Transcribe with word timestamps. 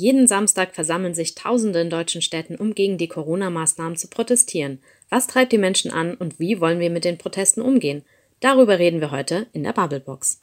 Jeden 0.00 0.28
Samstag 0.28 0.76
versammeln 0.76 1.12
sich 1.12 1.34
Tausende 1.34 1.80
in 1.80 1.90
deutschen 1.90 2.22
Städten, 2.22 2.54
um 2.54 2.72
gegen 2.76 2.98
die 2.98 3.08
Corona-Maßnahmen 3.08 3.96
zu 3.96 4.06
protestieren. 4.06 4.80
Was 5.10 5.26
treibt 5.26 5.50
die 5.50 5.58
Menschen 5.58 5.90
an 5.90 6.14
und 6.14 6.38
wie 6.38 6.60
wollen 6.60 6.78
wir 6.78 6.88
mit 6.88 7.04
den 7.04 7.18
Protesten 7.18 7.60
umgehen? 7.62 8.04
Darüber 8.38 8.78
reden 8.78 9.00
wir 9.00 9.10
heute 9.10 9.48
in 9.52 9.64
der 9.64 9.72
Bubblebox. 9.72 10.38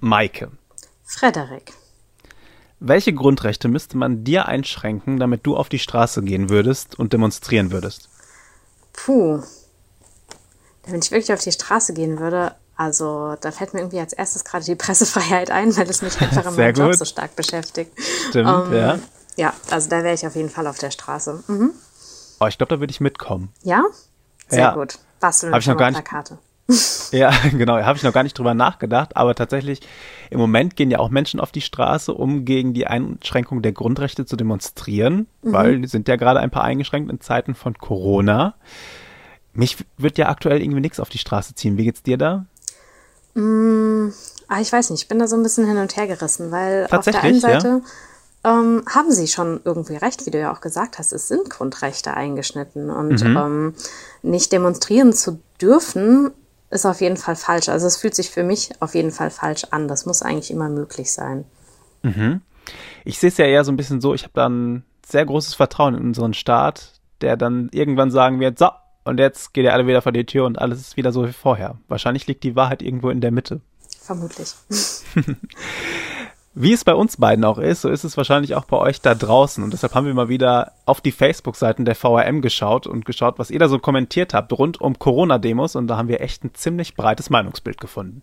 Maike. 0.00 0.50
Frederik. 1.02 1.72
Welche 2.78 3.14
Grundrechte 3.14 3.68
müsste 3.68 3.96
man 3.96 4.22
dir 4.22 4.48
einschränken, 4.48 5.18
damit 5.18 5.46
du 5.46 5.56
auf 5.56 5.70
die 5.70 5.78
Straße 5.78 6.22
gehen 6.22 6.50
würdest 6.50 6.98
und 6.98 7.14
demonstrieren 7.14 7.72
würdest? 7.72 8.10
Puh, 8.92 9.42
wenn 10.86 11.00
ich 11.00 11.10
wirklich 11.10 11.32
auf 11.32 11.40
die 11.40 11.52
Straße 11.52 11.94
gehen 11.94 12.18
würde, 12.18 12.54
also 12.76 13.36
da 13.40 13.52
fällt 13.52 13.74
mir 13.74 13.80
irgendwie 13.80 14.00
als 14.00 14.12
erstes 14.12 14.44
gerade 14.44 14.64
die 14.64 14.74
Pressefreiheit 14.76 15.50
ein, 15.50 15.76
weil 15.76 15.88
es 15.88 16.02
mich 16.02 16.20
einfach 16.20 16.46
in 16.46 16.56
meinem 16.56 16.74
Job 16.74 16.94
so 16.94 17.04
stark 17.04 17.36
beschäftigt. 17.36 17.92
Stimmt, 18.28 18.48
um, 18.48 18.72
ähm, 18.72 18.78
ja. 18.78 18.98
Ja, 19.36 19.54
also 19.70 19.88
da 19.88 20.02
wäre 20.02 20.14
ich 20.14 20.26
auf 20.26 20.36
jeden 20.36 20.50
Fall 20.50 20.66
auf 20.66 20.78
der 20.78 20.90
Straße. 20.90 21.42
Mhm. 21.46 21.70
Oh, 22.40 22.46
ich 22.46 22.58
glaube, 22.58 22.74
da 22.74 22.80
würde 22.80 22.90
ich 22.90 23.00
mitkommen. 23.00 23.50
Ja? 23.62 23.84
Sehr 24.48 24.58
ja. 24.58 24.74
gut. 24.74 24.98
Basteln 25.20 25.54
ich 25.54 25.66
noch 25.66 25.76
gar 25.76 25.90
nicht. 25.90 26.04
Plakate. 26.04 26.38
ja, 27.12 27.32
genau, 27.50 27.78
habe 27.78 27.96
ich 27.96 28.02
noch 28.02 28.12
gar 28.12 28.22
nicht 28.22 28.38
drüber 28.38 28.54
nachgedacht, 28.54 29.16
aber 29.16 29.34
tatsächlich, 29.34 29.80
im 30.30 30.38
Moment 30.38 30.76
gehen 30.76 30.90
ja 30.90 30.98
auch 30.98 31.10
Menschen 31.10 31.40
auf 31.40 31.52
die 31.52 31.60
Straße, 31.60 32.12
um 32.12 32.44
gegen 32.44 32.72
die 32.72 32.86
Einschränkung 32.86 33.62
der 33.62 33.72
Grundrechte 33.72 34.26
zu 34.26 34.36
demonstrieren, 34.36 35.26
mhm. 35.42 35.52
weil 35.52 35.80
die 35.80 35.88
sind 35.88 36.08
ja 36.08 36.16
gerade 36.16 36.40
ein 36.40 36.50
paar 36.50 36.64
eingeschränkt 36.64 37.10
in 37.10 37.20
Zeiten 37.20 37.54
von 37.54 37.78
Corona. 37.78 38.54
Mich 39.54 39.76
wird 39.98 40.18
ja 40.18 40.28
aktuell 40.28 40.62
irgendwie 40.62 40.80
nichts 40.80 41.00
auf 41.00 41.08
die 41.08 41.18
Straße 41.18 41.54
ziehen. 41.54 41.76
Wie 41.76 41.84
geht's 41.84 42.02
dir 42.02 42.16
da? 42.16 42.46
Mm, 43.34 44.12
ah, 44.48 44.60
ich 44.60 44.72
weiß 44.72 44.90
nicht, 44.90 45.02
ich 45.02 45.08
bin 45.08 45.18
da 45.18 45.26
so 45.26 45.36
ein 45.36 45.42
bisschen 45.42 45.66
hin 45.66 45.76
und 45.76 45.96
her 45.96 46.06
gerissen, 46.06 46.50
weil 46.50 46.86
auf 46.90 47.04
der 47.04 47.22
einen 47.22 47.40
Seite 47.40 47.82
ja? 48.44 48.60
ähm, 48.60 48.82
haben 48.88 49.12
sie 49.12 49.28
schon 49.28 49.60
irgendwie 49.64 49.96
recht, 49.96 50.26
wie 50.26 50.30
du 50.30 50.38
ja 50.38 50.52
auch 50.52 50.60
gesagt 50.60 50.98
hast, 50.98 51.12
es 51.12 51.28
sind 51.28 51.50
Grundrechte 51.50 52.14
eingeschnitten 52.14 52.90
und 52.90 53.22
mhm. 53.22 53.36
ähm, 53.36 53.74
nicht 54.22 54.52
demonstrieren 54.52 55.12
zu 55.12 55.40
dürfen 55.60 56.32
ist 56.72 56.86
auf 56.86 57.00
jeden 57.00 57.18
Fall 57.18 57.36
falsch. 57.36 57.68
Also 57.68 57.86
es 57.86 57.98
fühlt 57.98 58.14
sich 58.14 58.30
für 58.30 58.42
mich 58.42 58.70
auf 58.80 58.94
jeden 58.94 59.10
Fall 59.10 59.30
falsch 59.30 59.64
an. 59.70 59.88
Das 59.88 60.06
muss 60.06 60.22
eigentlich 60.22 60.50
immer 60.50 60.70
möglich 60.70 61.12
sein. 61.12 61.44
Mhm. 62.02 62.40
Ich 63.04 63.18
sehe 63.18 63.28
es 63.28 63.36
ja 63.36 63.44
eher 63.44 63.64
so 63.64 63.70
ein 63.70 63.76
bisschen 63.76 64.00
so, 64.00 64.14
ich 64.14 64.22
habe 64.22 64.32
da 64.34 64.48
ein 64.48 64.84
sehr 65.06 65.26
großes 65.26 65.54
Vertrauen 65.54 65.94
in 65.94 66.02
unseren 66.02 66.32
Staat, 66.32 66.94
der 67.20 67.36
dann 67.36 67.68
irgendwann 67.72 68.10
sagen 68.10 68.40
wird, 68.40 68.58
so, 68.58 68.70
und 69.04 69.18
jetzt 69.18 69.52
geht 69.52 69.64
ihr 69.64 69.72
alle 69.72 69.86
wieder 69.86 70.02
vor 70.02 70.12
die 70.12 70.24
Tür 70.24 70.46
und 70.46 70.58
alles 70.58 70.80
ist 70.80 70.96
wieder 70.96 71.12
so 71.12 71.26
wie 71.26 71.32
vorher. 71.32 71.76
Wahrscheinlich 71.88 72.26
liegt 72.26 72.44
die 72.44 72.56
Wahrheit 72.56 72.82
irgendwo 72.82 73.10
in 73.10 73.20
der 73.20 73.32
Mitte. 73.32 73.60
Vermutlich. 74.00 74.54
Wie 76.54 76.74
es 76.74 76.84
bei 76.84 76.94
uns 76.94 77.16
beiden 77.16 77.46
auch 77.46 77.56
ist, 77.56 77.80
so 77.80 77.88
ist 77.88 78.04
es 78.04 78.18
wahrscheinlich 78.18 78.54
auch 78.54 78.66
bei 78.66 78.76
euch 78.76 79.00
da 79.00 79.14
draußen. 79.14 79.64
Und 79.64 79.72
deshalb 79.72 79.94
haben 79.94 80.06
wir 80.06 80.12
mal 80.12 80.28
wieder 80.28 80.72
auf 80.84 81.00
die 81.00 81.12
Facebook-Seiten 81.12 81.86
der 81.86 81.94
VRM 81.94 82.42
geschaut 82.42 82.86
und 82.86 83.06
geschaut, 83.06 83.38
was 83.38 83.50
ihr 83.50 83.58
da 83.58 83.68
so 83.68 83.78
kommentiert 83.78 84.34
habt 84.34 84.52
rund 84.52 84.78
um 84.78 84.98
Corona-Demos. 84.98 85.76
Und 85.76 85.86
da 85.86 85.96
haben 85.96 86.08
wir 86.08 86.20
echt 86.20 86.44
ein 86.44 86.52
ziemlich 86.52 86.94
breites 86.94 87.30
Meinungsbild 87.30 87.80
gefunden. 87.80 88.20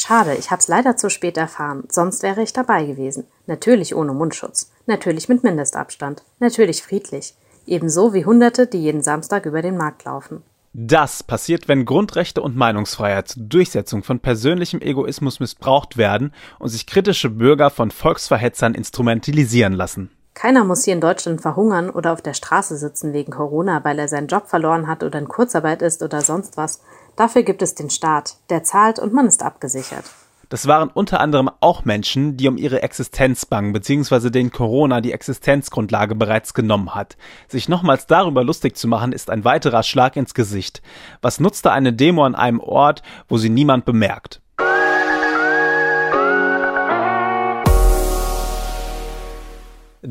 Schade, 0.00 0.36
ich 0.36 0.52
hab's 0.52 0.68
leider 0.68 0.96
zu 0.96 1.10
spät 1.10 1.36
erfahren, 1.36 1.82
sonst 1.88 2.22
wäre 2.22 2.40
ich 2.40 2.52
dabei 2.52 2.84
gewesen. 2.84 3.26
Natürlich 3.48 3.96
ohne 3.96 4.12
Mundschutz, 4.12 4.70
natürlich 4.86 5.28
mit 5.28 5.42
Mindestabstand, 5.42 6.22
natürlich 6.38 6.84
friedlich. 6.84 7.34
Ebenso 7.66 8.14
wie 8.14 8.24
Hunderte, 8.24 8.68
die 8.68 8.80
jeden 8.80 9.02
Samstag 9.02 9.44
über 9.44 9.60
den 9.60 9.76
Markt 9.76 10.04
laufen. 10.04 10.44
Das 10.72 11.24
passiert, 11.24 11.66
wenn 11.66 11.84
Grundrechte 11.84 12.42
und 12.42 12.54
Meinungsfreiheit 12.54 13.26
zur 13.26 13.42
Durchsetzung 13.42 14.04
von 14.04 14.20
persönlichem 14.20 14.80
Egoismus 14.80 15.40
missbraucht 15.40 15.96
werden 15.96 16.32
und 16.60 16.68
sich 16.68 16.86
kritische 16.86 17.28
Bürger 17.28 17.68
von 17.68 17.90
Volksverhetzern 17.90 18.76
instrumentalisieren 18.76 19.72
lassen. 19.72 20.12
Keiner 20.34 20.62
muss 20.62 20.84
hier 20.84 20.94
in 20.94 21.00
Deutschland 21.00 21.40
verhungern 21.40 21.90
oder 21.90 22.12
auf 22.12 22.22
der 22.22 22.34
Straße 22.34 22.76
sitzen 22.76 23.12
wegen 23.12 23.32
Corona, 23.32 23.82
weil 23.82 23.98
er 23.98 24.06
seinen 24.06 24.28
Job 24.28 24.46
verloren 24.46 24.86
hat 24.86 25.02
oder 25.02 25.18
in 25.18 25.26
Kurzarbeit 25.26 25.82
ist 25.82 26.04
oder 26.04 26.20
sonst 26.20 26.56
was. 26.56 26.84
Dafür 27.18 27.42
gibt 27.42 27.62
es 27.62 27.74
den 27.74 27.90
Staat, 27.90 28.36
der 28.48 28.62
zahlt 28.62 29.00
und 29.00 29.12
man 29.12 29.26
ist 29.26 29.42
abgesichert. 29.42 30.04
Das 30.50 30.68
waren 30.68 30.88
unter 30.88 31.18
anderem 31.18 31.50
auch 31.58 31.84
Menschen, 31.84 32.36
die 32.36 32.46
um 32.46 32.56
ihre 32.56 32.80
Existenz 32.82 33.44
bangen, 33.44 33.72
beziehungsweise 33.72 34.30
denen 34.30 34.52
Corona 34.52 35.00
die 35.00 35.10
Existenzgrundlage 35.10 36.14
bereits 36.14 36.54
genommen 36.54 36.94
hat. 36.94 37.16
Sich 37.48 37.68
nochmals 37.68 38.06
darüber 38.06 38.44
lustig 38.44 38.76
zu 38.76 38.86
machen, 38.86 39.10
ist 39.10 39.30
ein 39.30 39.44
weiterer 39.44 39.82
Schlag 39.82 40.14
ins 40.14 40.32
Gesicht. 40.32 40.80
Was 41.20 41.40
nutzte 41.40 41.72
eine 41.72 41.92
Demo 41.92 42.24
an 42.24 42.36
einem 42.36 42.60
Ort, 42.60 43.02
wo 43.26 43.36
sie 43.36 43.50
niemand 43.50 43.84
bemerkt? 43.84 44.40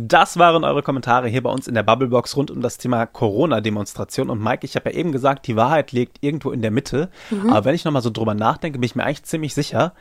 Das 0.07 0.37
waren 0.37 0.63
eure 0.63 0.83
Kommentare 0.83 1.27
hier 1.27 1.43
bei 1.43 1.49
uns 1.49 1.67
in 1.67 1.73
der 1.73 1.83
Bubblebox 1.83 2.37
rund 2.37 2.49
um 2.49 2.61
das 2.61 2.77
Thema 2.77 3.05
Corona-Demonstration. 3.05 4.29
Und 4.29 4.41
Mike, 4.41 4.65
ich 4.65 4.75
habe 4.75 4.89
ja 4.89 4.95
eben 4.95 5.11
gesagt, 5.11 5.47
die 5.47 5.57
Wahrheit 5.57 5.91
liegt 5.91 6.23
irgendwo 6.23 6.51
in 6.51 6.61
der 6.61 6.71
Mitte. 6.71 7.09
Mhm. 7.29 7.49
Aber 7.49 7.65
wenn 7.65 7.75
ich 7.75 7.83
nochmal 7.83 8.01
so 8.01 8.09
drüber 8.09 8.33
nachdenke, 8.33 8.79
bin 8.79 8.85
ich 8.85 8.95
mir 8.95 9.03
eigentlich 9.03 9.23
ziemlich 9.23 9.53
sicher, 9.53 9.93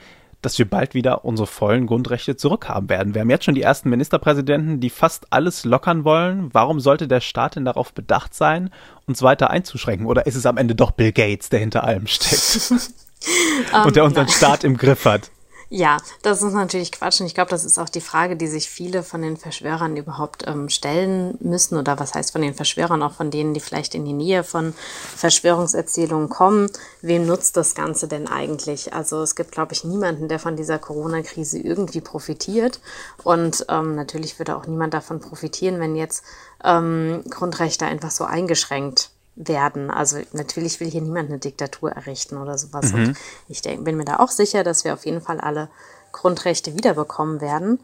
dass 0.43 0.59
wir 0.59 0.69
bald 0.69 0.95
wieder 0.95 1.25
unsere 1.25 1.49
vollen 1.49 1.87
Grundrechte 1.87 2.37
zurückhaben 2.37 2.89
werden. 2.89 3.15
Wir 3.15 3.23
haben 3.23 3.31
jetzt 3.31 3.45
schon 3.45 3.57
die 3.57 3.63
ersten 3.63 3.91
Ministerpräsidenten, 3.91 4.79
die 4.79 4.91
fast 4.91 5.27
alles 5.31 5.65
lockern 5.65 6.05
wollen. 6.05 6.51
Warum 6.53 6.79
sollte 6.79 7.09
der 7.09 7.21
Staat 7.21 7.57
denn 7.57 7.65
darauf 7.65 7.93
bedacht 7.93 8.33
sein, 8.33 8.71
uns 9.07 9.23
weiter 9.23 9.51
einzuschränken? 9.51 10.07
Oder 10.07 10.27
ist 10.27 10.37
es 10.37 10.47
am 10.47 10.57
Ende 10.57 10.77
doch 10.77 10.93
Bill 10.93 11.11
Gates, 11.11 11.49
der 11.49 11.59
hinter 11.59 11.83
allem 11.83 12.07
steckt? 12.07 12.71
und 13.85 13.97
der 13.97 14.05
unseren 14.05 14.29
Staat 14.29 14.63
im 14.63 14.77
Griff 14.77 15.05
hat? 15.05 15.33
Ja, 15.69 15.97
das 16.23 16.43
ist 16.43 16.53
natürlich 16.53 16.93
Quatsch. 16.93 17.21
Und 17.21 17.27
ich 17.27 17.35
glaube, 17.35 17.51
das 17.51 17.65
ist 17.65 17.79
auch 17.79 17.89
die 17.89 18.01
Frage, 18.01 18.37
die 18.37 18.47
sich 18.47 18.71
viele 18.71 19.03
von 19.03 19.21
den 19.21 19.37
Verschwörern 19.37 19.97
überhaupt 19.97 20.47
ähm, 20.47 20.69
stellen 20.69 21.37
müssen. 21.41 21.77
Oder 21.77 21.99
was 21.99 22.15
heißt 22.15 22.31
von 22.31 22.43
den 22.43 22.55
Verschwörern, 22.55 23.03
auch 23.03 23.15
von 23.15 23.33
denen, 23.33 23.53
die 23.53 23.59
vielleicht 23.59 23.97
in 23.97 24.05
die 24.05 24.13
Nähe 24.13 24.45
von 24.45 24.75
Verschwörungserzählungen 25.17 26.29
kommen. 26.29 26.71
Wem 27.03 27.27
nutzt 27.27 27.57
das 27.57 27.75
Ganze 27.75 28.07
denn 28.07 28.29
eigentlich? 28.29 28.95
Also 28.95 29.21
es 29.23 29.35
gibt, 29.35 29.51
glaube 29.51 29.73
ich, 29.73 29.83
niemanden, 29.83 30.29
der 30.29 30.39
von 30.39 30.57
dieser 30.57 30.79
Corona-Krise 30.79 31.59
irgendwie 31.59 32.01
profitiert. 32.01 32.79
Und 33.25 33.67
ähm, 33.69 33.97
natürlich 33.97 34.39
würde 34.39 34.57
auch 34.57 34.67
niemand 34.69 34.95
davon 34.95 35.19
profitieren, 35.19 35.81
wenn 35.81 35.97
jetzt 35.97 36.23
ähm, 36.63 37.25
Grundrechte 37.29 37.87
einfach 37.87 38.13
so 38.13 38.23
eingeschränkt 38.23 39.11
werden. 39.37 39.91
Also 39.91 40.19
natürlich 40.33 40.81
will 40.81 40.91
hier 40.91 41.03
niemand 41.03 41.29
eine 41.29 41.39
Diktatur 41.39 41.93
errichten 41.93 42.39
oder 42.39 42.59
sowas. 42.59 42.93
Mhm. 42.93 43.09
Und 43.09 43.17
ich 43.49 43.63
denk, 43.63 43.85
bin 43.85 43.97
mir 43.97 44.05
da 44.05 44.19
auch 44.19 44.31
sicher, 44.31 44.65
dass 44.65 44.85
wir 44.85 44.95
auf 44.95 45.05
jeden 45.05 45.21
Fall 45.21 45.41
alle 45.41 45.69
Grundrechte 46.13 46.75
wiederbekommen 46.75 47.41
werden. 47.41 47.79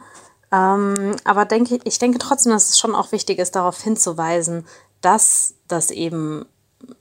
Ähm, 0.50 1.16
aber 1.24 1.44
denke, 1.44 1.78
ich 1.84 1.98
denke 1.98 2.18
trotzdem, 2.18 2.52
dass 2.52 2.70
es 2.70 2.78
schon 2.78 2.94
auch 2.94 3.12
wichtig 3.12 3.38
ist, 3.38 3.54
darauf 3.54 3.80
hinzuweisen, 3.80 4.66
dass 5.02 5.54
das 5.68 5.90
eben 5.90 6.46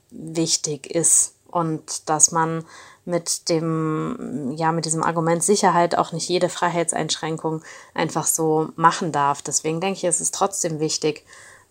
wichtig 0.10 0.94
ist 0.94 1.36
und 1.48 2.10
dass 2.10 2.32
man 2.32 2.66
mit 3.04 3.50
dem, 3.50 4.54
ja, 4.56 4.72
mit 4.72 4.86
diesem 4.86 5.04
Argument 5.04 5.44
Sicherheit 5.44 5.98
auch 5.98 6.12
nicht 6.12 6.30
jede 6.30 6.50
Freiheitseinschränkung 6.50 7.62
einfach 7.94 8.28
so 8.28 8.70
machen 8.76 9.12
darf. 9.12 9.42
Deswegen 9.42 9.82
denke 9.82 9.98
ich, 9.98 10.04
es 10.04 10.22
ist 10.22 10.36
trotzdem 10.36 10.80
wichtig, 10.80 11.26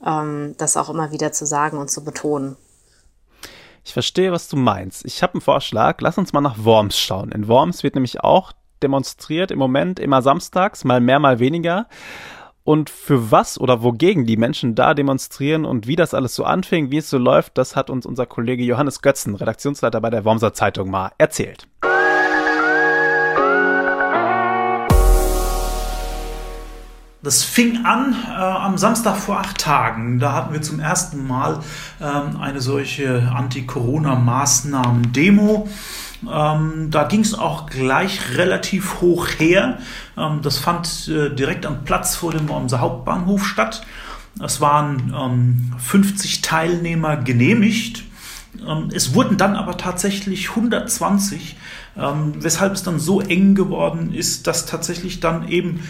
ähm, 0.05 0.55
das 0.59 0.77
auch 0.77 0.89
immer 0.89 1.13
wieder 1.13 1.33
zu 1.33 1.47
sagen 1.47 1.79
und 1.79 1.91
zu 1.91 2.03
betonen. 2.03 2.57
Ich 3.85 3.93
verstehe, 3.93 4.33
was 4.33 4.49
du 4.49 4.57
meinst. 4.57 5.05
Ich 5.05 5.23
habe 5.23 5.35
einen 5.35 5.41
Vorschlag. 5.41 6.01
Lass 6.01 6.19
uns 6.19 6.33
mal 6.33 6.41
nach 6.41 6.65
Worms 6.65 6.99
schauen. 6.99 7.33
In 7.33 7.49
Worms 7.49 7.83
wird 7.83 7.95
nämlich 7.95 8.21
auch 8.21 8.53
demonstriert 8.83 9.51
im 9.51 9.59
Moment 9.59 10.01
immer 10.01 10.23
samstags, 10.23 10.85
mal 10.85 11.01
mehr, 11.01 11.19
mal 11.19 11.39
weniger. 11.39 11.87
Und 12.63 12.91
für 12.91 13.31
was 13.31 13.59
oder 13.59 13.83
wogegen 13.83 14.27
die 14.27 14.37
Menschen 14.37 14.75
da 14.75 14.95
demonstrieren 14.95 15.65
und 15.65 15.87
wie 15.87 15.97
das 15.97 16.15
alles 16.15 16.35
so 16.35 16.45
anfing, 16.45 16.91
wie 16.91 16.99
es 16.99 17.11
so 17.11 17.19
läuft, 17.19 17.57
das 17.59 17.75
hat 17.75 17.91
uns 17.91 18.07
unser 18.07 18.27
Kollege 18.27 18.63
Johannes 18.63 19.03
Götzen, 19.03 19.35
Redaktionsleiter 19.35 20.01
bei 20.01 20.11
der 20.11 20.25
Wormser 20.25 20.53
Zeitung, 20.53 20.91
mal 20.91 21.11
erzählt. 21.19 21.67
Das 27.23 27.45
fing 27.45 27.85
an 27.85 28.17
äh, 28.29 28.31
am 28.33 28.79
Samstag 28.79 29.19
vor 29.19 29.41
acht 29.41 29.59
Tagen. 29.59 30.19
Da 30.21 30.33
hatten 30.33 30.55
wir 30.55 30.63
zum 30.63 30.81
ersten 30.81 31.27
Mal 31.27 31.61
ähm, 32.01 32.41
eine 32.41 32.63
solche 32.63 33.31
Anti-Corona-Maßnahmen-Demo. 33.37 35.69
Ähm, 36.33 36.91
da 36.91 37.05
ging 37.05 37.21
es 37.21 37.35
auch 37.35 37.67
gleich 37.67 38.39
relativ 38.39 39.03
hoch 39.03 39.27
her. 39.39 39.77
Ähm, 40.17 40.41
das 40.41 40.57
fand 40.57 41.09
äh, 41.09 41.29
direkt 41.29 41.67
am 41.67 41.85
Platz 41.85 42.17
vor 42.17 42.33
dem 42.33 42.49
unser 42.49 42.81
Hauptbahnhof 42.81 43.47
statt. 43.47 43.85
Es 44.43 44.63
waren 44.63 45.75
50 45.79 46.37
ähm, 46.37 46.43
Teilnehmer 46.43 47.19
genehmigt. 47.19 48.05
Ähm, 48.67 48.89
es 48.95 49.15
wurden 49.15 49.37
dann 49.37 49.57
aber 49.57 49.77
tatsächlich 49.77 50.49
120, 50.51 51.57
ähm, 51.99 52.33
weshalb 52.37 52.73
es 52.73 52.83
dann 52.83 52.99
so 52.99 53.21
eng 53.21 53.55
geworden 53.55 54.15
ist, 54.15 54.47
dass 54.47 54.65
tatsächlich 54.65 55.21
dann 55.21 55.47
eben 55.49 55.81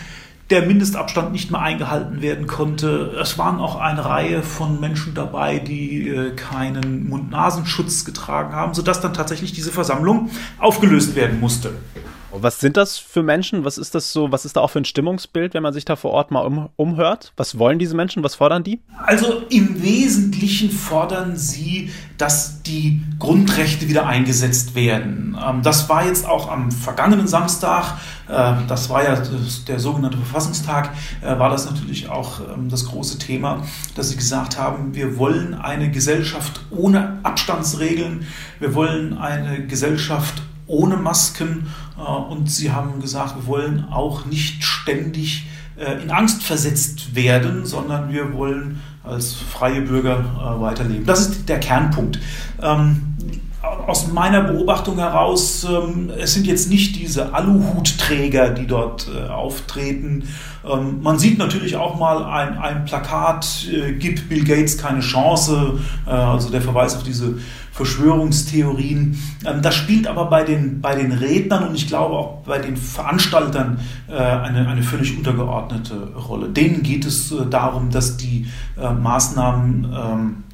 der 0.51 0.63
Mindestabstand 0.63 1.33
nicht 1.33 1.51
mehr 1.51 1.61
eingehalten 1.61 2.23
werden 2.23 2.47
konnte. 2.49 3.17
Es 3.21 3.39
waren 3.39 3.61
auch 3.61 3.77
eine 3.77 4.05
Reihe 4.05 4.43
von 4.43 4.81
Menschen 4.81 5.15
dabei, 5.15 5.61
die 5.61 6.09
äh, 6.09 6.35
keinen 6.35 7.09
Mund-Nasenschutz 7.09 8.05
getragen 8.05 8.53
haben, 8.53 8.75
sodass 8.75 9.01
dann 9.01 9.15
tatsächlich 9.15 9.53
diese 9.53 9.71
Versammlung 9.71 10.31
aufgelöst 10.59 11.15
werden 11.15 11.39
musste. 11.39 11.73
Was 12.33 12.61
sind 12.61 12.77
das 12.77 12.99
für 12.99 13.23
Menschen? 13.23 13.65
Was 13.65 13.77
ist 13.77 13.95
das 13.95 14.13
so? 14.13 14.31
Was 14.31 14.45
ist 14.45 14.57
da 14.57 14.61
auch 14.61 14.71
für 14.71 14.81
ein 14.81 14.85
Stimmungsbild, 14.85 15.55
wenn 15.55 15.63
man 15.63 15.73
sich 15.73 15.85
da 15.85 15.97
vor 15.97 16.13
Ort 16.13 16.31
mal 16.31 16.41
um, 16.41 16.69
umhört? 16.77 17.33
Was 17.37 17.59
wollen 17.59 17.79
diese 17.79 17.97
Menschen? 17.97 18.23
Was 18.23 18.37
fordern 18.37 18.63
die? 18.63 18.81
Also 19.05 19.43
im 19.51 19.83
Wesentlichen 19.83 20.71
fordern 20.71 21.37
sie, 21.37 21.91
dass 22.19 22.63
die 22.63 23.03
Grundrechte 23.19 23.89
wieder 23.89 24.07
eingesetzt 24.07 24.75
werden. 24.75 25.37
Ähm, 25.45 25.63
das 25.63 25.89
war 25.89 26.07
jetzt 26.07 26.27
auch 26.27 26.51
am 26.51 26.71
vergangenen 26.71 27.27
Samstag, 27.27 27.97
äh, 28.29 28.53
das 28.69 28.91
war 28.91 29.03
ja 29.03 29.21
der 29.67 29.81
sogenannte 29.81 30.19
Verfassungstag, 30.19 30.91
äh, 31.23 31.39
war 31.39 31.51
das 31.51 31.65
natürlich 31.65 32.09
auch 32.09 32.41
ähm, 32.41 32.69
das 32.69 32.87
große 32.87 33.19
Thema, 33.19 33.63
dass 33.97 34.11
sie 34.11 34.17
gesagt 34.17 34.59
haben, 34.59 34.95
wir 34.95 35.17
wollen 35.17 35.55
eine 35.55 35.91
Gesellschaft 35.91 36.61
ohne 36.71 37.19
Abstandsregeln, 37.23 38.27
wir 38.59 38.75
wollen 38.75 39.17
eine 39.17 39.67
Gesellschaft 39.67 40.43
ohne 40.71 40.97
Masken 40.97 41.67
äh, 41.99 42.03
und 42.03 42.51
sie 42.51 42.73
haben 42.73 43.01
gesagt, 43.01 43.37
wir 43.37 43.47
wollen 43.47 43.87
auch 43.91 44.25
nicht 44.27 44.65
ständig 44.65 45.47
äh, 45.77 46.03
in 46.03 46.11
Angst 46.11 46.43
versetzt 46.43 47.15
werden, 47.15 47.67
sondern 47.67 48.13
wir 48.13 48.33
wollen 48.33 48.81
als 49.03 49.35
freie 49.35 49.83
Bürger 49.83 50.19
äh, 50.19 50.61
weiterleben. 50.61 51.07
Das 51.07 51.21
ist 51.21 51.49
der 51.49 51.61
Kernpunkt. 51.61 52.19
Aus 53.63 54.11
meiner 54.11 54.43
Beobachtung 54.43 54.97
heraus, 54.97 55.65
ähm, 55.65 56.11
es 56.19 56.33
sind 56.33 56.47
jetzt 56.47 56.71
nicht 56.71 56.97
diese 56.97 57.35
Aluhutträger, 57.35 58.51
die 58.51 58.67
dort 58.67 59.11
auftreten. 59.31 60.29
Ähm, 60.65 61.03
man 61.03 61.19
sieht 61.19 61.39
natürlich 61.39 61.77
auch 61.77 61.99
mal 61.99 62.25
ein, 62.25 62.57
ein 62.57 62.85
Plakat, 62.85 63.67
gibt 63.99 64.29
Bill 64.29 64.45
Gates 64.45 64.79
keine 64.79 65.01
Chance, 65.01 65.79
also 66.07 66.51
der 66.51 66.63
Verweis 66.63 66.97
auf 66.97 67.03
diese 67.03 67.35
Verschwörungstheorien. 67.73 69.19
Ähm, 69.47 69.63
das 69.63 69.75
spielt 69.75 70.07
aber 70.07 70.27
bei 70.27 70.45
den, 70.45 70.83
bei 70.83 70.95
den 70.95 71.13
Rednern 71.13 71.69
und 71.69 71.75
ich 71.75 71.87
glaube 71.87 72.15
auch 72.15 72.43
bei 72.43 72.59
den 72.59 72.77
Veranstaltern 72.77 73.81
äh, 74.07 74.13
eine, 74.13 74.69
eine 74.69 74.83
völlig 74.83 75.17
untergeordnete 75.17 76.13
Rolle. 76.15 76.51
Denen 76.51 76.83
geht 76.83 77.07
es 77.07 77.33
äh, 77.33 77.47
darum, 77.49 77.91
dass 77.91 78.19
die 78.19 78.47
äh, 78.79 78.93
Maßnahmen 78.93 79.85
ähm, 79.85 80.45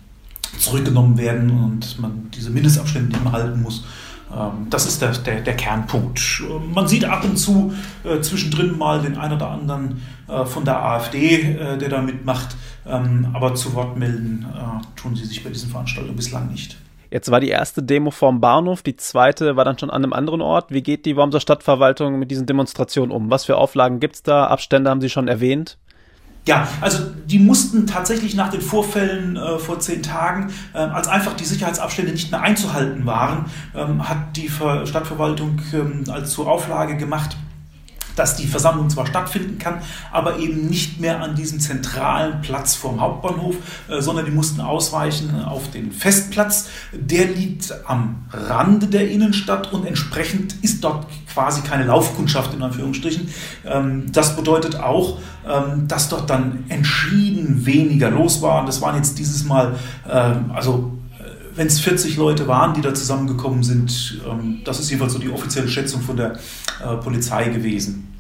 zurückgenommen 0.61 1.19
werden 1.19 1.51
und 1.51 1.99
man 2.01 2.31
diese 2.35 2.51
Mindestabstände 2.51 3.09
nicht 3.11 3.23
mehr 3.23 3.33
halten 3.33 3.63
muss. 3.63 3.85
Ähm, 4.33 4.67
das 4.71 4.87
ist 4.87 5.01
der, 5.03 5.13
der, 5.13 5.41
der, 5.41 5.57
Kernpunkt. 5.57 6.43
Man 6.75 6.89
sieht 6.89 7.05
ab 7.05 7.25
und 7.25 7.37
zu 7.37 7.73
äh, 8.05 8.21
zwischendrin 8.21 8.77
mal 8.77 9.01
den 9.01 9.17
einen 9.17 9.35
oder 9.35 9.51
anderen 9.51 10.03
äh, 10.29 10.45
von 10.45 10.65
der 10.65 10.83
AfD, 10.83 11.43
äh, 11.43 11.79
der 11.79 11.89
da 11.89 12.03
mitmacht, 12.03 12.57
ähm, 12.87 13.29
aber 13.33 13.55
zu 13.55 13.75
Wort 13.75 13.97
melden 13.97 14.47
tun 14.97 15.15
sie 15.15 15.25
sich 15.25 15.45
bei 15.45 15.51
diesen 15.51 15.71
Veranstaltungen 15.71 16.17
bislang 16.17 16.51
nicht. 16.51 16.77
Jetzt 17.11 17.31
war 17.31 17.39
die 17.39 17.49
erste 17.49 17.83
Demo 17.83 18.11
vorm 18.11 18.41
Bahnhof, 18.41 18.83
die 18.83 18.97
zweite 18.97 19.57
war 19.57 19.65
dann 19.65 19.79
schon 19.79 19.91
an 19.91 20.03
einem 20.03 20.13
anderen 20.13 20.41
Ort. 20.41 20.73
Wie 20.73 20.83
geht 20.83 21.07
die 21.07 21.17
Wormser 21.17 21.41
Stadtverwaltung 21.41 22.19
mit 22.19 22.31
diesen 22.31 22.47
Demonstrationen 22.47 23.13
um? 23.13 23.31
Was 23.31 23.45
für 23.45 23.57
Auflagen 23.57 24.01
gibt 24.01 24.17
es 24.17 24.23
da? 24.23 24.47
Abstände 24.49 24.91
haben 24.91 25.01
Sie 25.01 25.09
schon 25.09 25.29
erwähnt? 25.29 25.79
Ja, 26.47 26.69
also 26.81 27.03
die 27.27 27.41
mussten 27.41 27.89
tatsächlich 27.89 28.37
nach 28.37 28.51
den 28.51 28.61
Vorfällen 28.61 29.37
äh, 29.37 29.59
vor 29.59 29.81
zehn 29.81 30.03
Tagen, 30.03 30.53
äh, 30.75 30.79
als 30.79 31.09
einfach 31.09 31.35
die 31.35 31.45
Sicherheitsabstände 31.45 32.13
nicht 32.13 32.31
mehr 32.31 32.41
einzuhalten 32.41 33.05
waren, 33.05 33.47
ähm, 33.75 34.09
hat 34.09 34.37
die 34.37 34.49
Ver 34.49 34.87
Stadtverwaltung 34.87 35.61
ähm, 35.73 36.05
als 36.09 36.31
zur 36.31 36.49
Auflage 36.49 36.97
gemacht, 36.97 37.37
dass 38.17 38.37
die 38.37 38.47
Versammlung 38.47 38.91
zwar 38.91 39.07
stattfinden 39.07 39.59
kann, 39.59 39.81
aber 40.11 40.39
eben 40.39 40.67
nicht 40.69 41.01
mehr 41.01 41.23
an 41.23 41.37
diesem 41.37 41.61
zentralen 41.61 42.41
Platz 42.41 42.75
vorm 42.75 43.01
Hauptbahnhof, 43.01 43.57
äh, 43.89 44.01
sondern 44.01 44.25
die 44.25 44.33
mussten 44.33 44.61
ausweichen 44.61 45.45
auf 45.45 45.71
den 45.71 45.93
Festplatz. 45.93 46.69
Der 46.93 47.27
liegt 47.27 47.73
am 47.87 48.27
Rande 48.33 48.89
der 48.89 49.09
Innenstadt 49.09 49.73
und 49.73 49.87
entsprechend 49.87 50.55
ist 50.63 50.83
dort 50.83 51.07
quasi 51.33 51.61
keine 51.61 51.85
Laufkundschaft 51.85 52.55
in 52.55 52.63
Anführungsstrichen. 52.63 53.29
Ähm, 53.65 54.11
das 54.11 54.35
bedeutet 54.37 54.77
auch, 54.77 55.19
ähm, 55.47 55.87
dass 55.87 56.09
dort 56.09 56.31
dann 56.31 56.65
entschieden 56.69 57.67
weniger 57.67 58.11
los 58.11 58.43
war. 58.43 58.65
Das 58.65 58.81
waren 58.81 58.97
jetzt 58.97 59.19
dieses 59.19 59.45
Mal, 59.45 59.77
ähm, 60.11 60.51
also 60.55 60.96
wenn 61.57 61.67
es 61.67 61.81
40 61.81 62.17
Leute 62.17 62.47
waren, 62.47 62.75
die 62.75 62.81
da 62.81 62.95
zusammengekommen 62.95 63.63
sind, 63.63 64.21
ähm, 64.29 64.61
das 64.65 64.79
ist 64.79 64.91
jedenfalls 64.91 65.15
so 65.15 65.19
die 65.19 65.31
offizielle 65.31 65.69
Schätzung 65.69 66.03
von 66.03 66.17
der 66.17 66.35
äh, 66.85 66.97
Polizei 67.03 67.49
gewesen. 67.49 68.13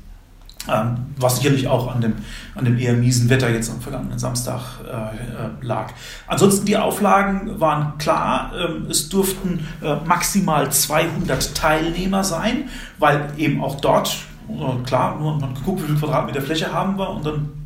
Ähm, 0.68 1.14
was 1.16 1.36
sicherlich 1.36 1.68
auch 1.68 1.94
an 1.94 2.00
dem, 2.00 2.14
an 2.56 2.64
dem 2.64 2.76
eher 2.76 2.94
miesen 2.94 3.30
Wetter 3.30 3.48
jetzt 3.50 3.70
am 3.70 3.80
vergangenen 3.80 4.18
Samstag 4.18 4.80
äh, 4.84 4.90
äh 4.90 5.50
lag. 5.60 5.92
Ansonsten 6.26 6.66
die 6.66 6.76
Auflagen 6.76 7.60
waren 7.60 7.98
klar, 7.98 8.50
ähm, 8.58 8.86
es 8.90 9.08
durften 9.08 9.64
äh, 9.80 9.94
maximal 10.04 10.72
200 10.72 11.54
Teilnehmer 11.54 12.24
sein, 12.24 12.68
weil 12.98 13.28
eben 13.36 13.62
auch 13.62 13.80
dort, 13.80 14.16
äh, 14.48 14.82
klar, 14.84 15.16
man 15.20 15.40
hat 15.40 15.54
geguckt, 15.54 15.82
wie 15.82 15.86
viel 15.86 15.96
Quadratmeter 15.96 16.42
Fläche 16.42 16.72
haben 16.72 16.98
wir 16.98 17.10
und 17.10 17.24
dann 17.24 17.65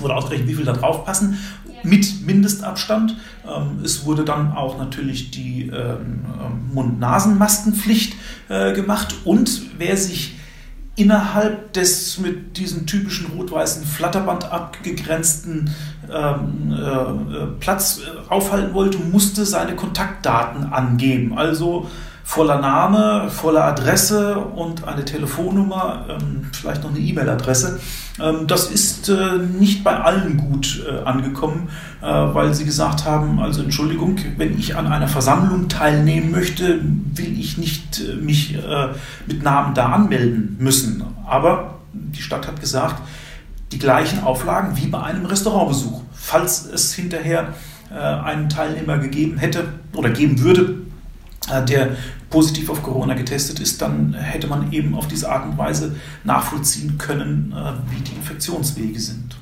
wurde 0.00 0.14
ausgerechnet, 0.14 0.48
wie 0.48 0.54
viel 0.54 0.64
da 0.64 0.72
drauf 0.72 1.04
passen 1.04 1.38
mit 1.82 2.26
Mindestabstand. 2.26 3.16
Ähm, 3.46 3.80
es 3.84 4.04
wurde 4.04 4.24
dann 4.24 4.52
auch 4.52 4.78
natürlich 4.78 5.30
die 5.30 5.68
ähm, 5.68 5.70
ähm, 5.72 6.74
Mund-Nasen-Maskenpflicht 6.74 8.14
äh, 8.48 8.72
gemacht 8.72 9.14
und 9.24 9.62
wer 9.78 9.96
sich 9.96 10.34
innerhalb 10.96 11.72
des 11.74 12.18
mit 12.18 12.56
diesem 12.56 12.86
typischen 12.86 13.26
rot-weißen 13.26 13.84
Flatterband 13.84 14.50
abgegrenzten 14.50 15.70
ähm, 16.12 16.72
äh, 16.72 17.46
Platz 17.60 18.00
äh, 18.00 18.28
aufhalten 18.28 18.74
wollte, 18.74 18.98
musste 18.98 19.46
seine 19.46 19.76
Kontaktdaten 19.76 20.72
angeben. 20.72 21.38
Also 21.38 21.88
voller 22.28 22.60
Name, 22.60 23.30
voller 23.30 23.64
Adresse 23.64 24.36
und 24.36 24.86
eine 24.86 25.02
Telefonnummer, 25.02 26.04
ähm, 26.10 26.50
vielleicht 26.52 26.82
noch 26.82 26.90
eine 26.90 26.98
E-Mail-Adresse. 26.98 27.80
Ähm, 28.20 28.46
das 28.46 28.70
ist 28.70 29.08
äh, 29.08 29.38
nicht 29.38 29.82
bei 29.82 29.98
allen 29.98 30.36
gut 30.36 30.84
äh, 30.86 31.04
angekommen, 31.04 31.70
äh, 32.02 32.04
weil 32.04 32.52
sie 32.52 32.66
gesagt 32.66 33.06
haben, 33.06 33.40
also 33.40 33.62
Entschuldigung, 33.62 34.18
wenn 34.36 34.58
ich 34.58 34.76
an 34.76 34.86
einer 34.88 35.08
Versammlung 35.08 35.70
teilnehmen 35.70 36.30
möchte, 36.30 36.80
will 36.82 37.40
ich 37.40 37.56
nicht 37.56 38.02
mich 38.20 38.58
mit 39.26 39.42
Namen 39.42 39.72
da 39.72 39.86
anmelden 39.86 40.56
müssen. 40.60 41.02
Aber 41.26 41.78
die 41.94 42.20
Stadt 42.20 42.46
hat 42.46 42.60
gesagt, 42.60 43.00
die 43.72 43.78
gleichen 43.78 44.22
Auflagen 44.22 44.76
wie 44.76 44.88
bei 44.88 45.02
einem 45.02 45.24
Restaurantbesuch. 45.24 46.02
Falls 46.12 46.66
es 46.66 46.92
hinterher 46.92 47.54
einen 47.90 48.50
Teilnehmer 48.50 48.98
gegeben 48.98 49.38
hätte 49.38 49.64
oder 49.94 50.10
geben 50.10 50.40
würde, 50.42 50.74
der 51.66 51.96
positiv 52.30 52.70
auf 52.70 52.82
Corona 52.82 53.14
getestet 53.14 53.60
ist, 53.60 53.80
dann 53.80 54.14
hätte 54.14 54.46
man 54.46 54.72
eben 54.72 54.94
auf 54.94 55.08
diese 55.08 55.30
Art 55.30 55.46
und 55.46 55.58
Weise 55.58 55.96
nachvollziehen 56.24 56.98
können, 56.98 57.54
äh, 57.56 57.72
wie 57.90 58.02
die 58.02 58.16
Infektionswege 58.16 59.00
sind. 59.00 59.36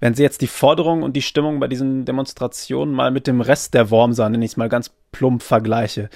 Wenn 0.00 0.14
Sie 0.14 0.22
jetzt 0.22 0.40
die 0.40 0.46
Forderung 0.46 1.02
und 1.02 1.14
die 1.14 1.22
Stimmung 1.22 1.60
bei 1.60 1.68
diesen 1.68 2.04
Demonstrationen 2.04 2.94
mal 2.94 3.10
mit 3.10 3.26
dem 3.26 3.40
Rest 3.40 3.74
der 3.74 3.90
Wormser, 3.90 4.28
nenne 4.28 4.44
ich 4.44 4.52
es 4.52 4.56
mal 4.56 4.68
ganz 4.68 4.90
plump, 5.12 5.42
vergleiche, 5.42 6.10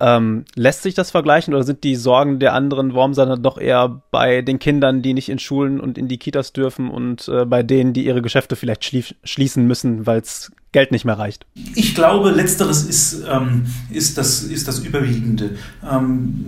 ähm, 0.00 0.44
lässt 0.54 0.82
sich 0.82 0.94
das 0.94 1.10
vergleichen 1.10 1.54
oder 1.54 1.64
sind 1.64 1.84
die 1.84 1.96
Sorgen 1.96 2.38
der 2.38 2.52
anderen 2.52 2.92
Wormser 2.94 3.24
dann 3.24 3.42
doch 3.42 3.58
eher 3.58 4.02
bei 4.10 4.42
den 4.42 4.58
Kindern, 4.58 5.02
die 5.02 5.14
nicht 5.14 5.30
in 5.30 5.38
Schulen 5.38 5.80
und 5.80 5.96
in 5.96 6.08
die 6.08 6.18
Kitas 6.18 6.52
dürfen 6.52 6.90
und 6.90 7.28
äh, 7.28 7.46
bei 7.46 7.62
denen, 7.62 7.94
die 7.94 8.04
ihre 8.04 8.22
Geschäfte 8.22 8.56
vielleicht 8.56 8.84
schließen 9.24 9.66
müssen, 9.66 10.06
weil 10.06 10.20
es 10.20 10.52
Geld 10.72 10.90
nicht 10.90 11.04
mehr 11.04 11.18
reicht? 11.18 11.46
Ich 11.74 11.94
glaube, 11.94 12.30
letzteres 12.30 12.84
ist, 12.84 13.22
ähm, 13.30 13.66
ist, 13.90 14.16
das, 14.16 14.42
ist 14.42 14.66
das 14.68 14.78
Überwiegende. 14.78 15.50
Ähm, 15.88 16.46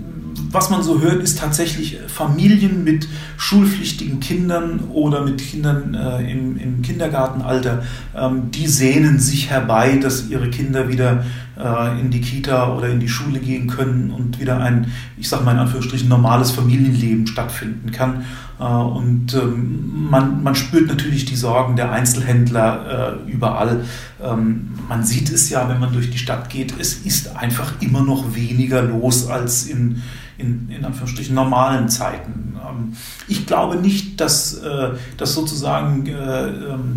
was 0.50 0.70
man 0.70 0.82
so 0.82 1.00
hört, 1.00 1.22
ist 1.22 1.38
tatsächlich 1.38 1.98
Familien 2.06 2.84
mit 2.84 3.06
schulpflichtigen 3.36 4.20
Kindern 4.20 4.80
oder 4.92 5.22
mit 5.22 5.38
Kindern 5.38 5.94
äh, 5.94 6.30
im, 6.30 6.56
im 6.56 6.82
Kindergartenalter, 6.82 7.82
ähm, 8.16 8.50
die 8.50 8.66
sehnen 8.66 9.18
sich 9.18 9.50
herbei, 9.50 9.98
dass 10.00 10.28
ihre 10.28 10.48
Kinder 10.48 10.88
wieder 10.88 11.24
äh, 11.58 12.00
in 12.00 12.10
die 12.10 12.20
Kita 12.20 12.74
oder 12.74 12.88
in 12.88 13.00
die 13.00 13.08
Schule 13.08 13.38
gehen 13.38 13.68
können 13.68 14.10
und 14.10 14.40
wieder 14.40 14.58
ein, 14.58 14.92
ich 15.16 15.28
sage 15.28 15.44
mal 15.44 15.52
in 15.52 15.58
Anführungsstrichen, 15.58 16.08
normales 16.08 16.50
Familienleben 16.50 17.26
stattfinden 17.26 17.90
kann. 17.92 18.24
Äh, 18.58 18.64
und 18.64 19.34
ähm, 19.34 20.08
man, 20.10 20.42
man 20.42 20.54
spürt 20.54 20.88
natürlich 20.88 21.24
die 21.24 21.36
Sorgen 21.36 21.76
der 21.76 21.92
Einzelhändler 21.92 23.18
äh, 23.26 23.30
überall. 23.30 23.84
Ähm, 24.22 24.70
man 24.88 25.04
sieht 25.04 25.30
es 25.30 25.50
ja, 25.50 25.68
wenn 25.68 25.80
man 25.80 25.92
durch 25.92 26.10
die 26.10 26.18
Stadt 26.18 26.50
geht, 26.50 26.74
es 26.78 26.94
ist 26.94 27.36
einfach 27.36 27.74
immer 27.80 28.02
noch 28.02 28.34
weniger 28.34 28.82
los 28.82 29.28
als 29.28 29.66
in, 29.66 30.02
in, 30.38 30.68
in 30.68 30.84
Anführungsstrichen 30.84 31.34
normalen 31.34 31.88
Zeiten. 31.88 32.56
Ähm, 32.56 32.96
ich 33.28 33.46
glaube 33.46 33.76
nicht, 33.76 34.20
dass, 34.20 34.54
äh, 34.54 34.90
dass 35.16 35.34
sozusagen 35.34 36.04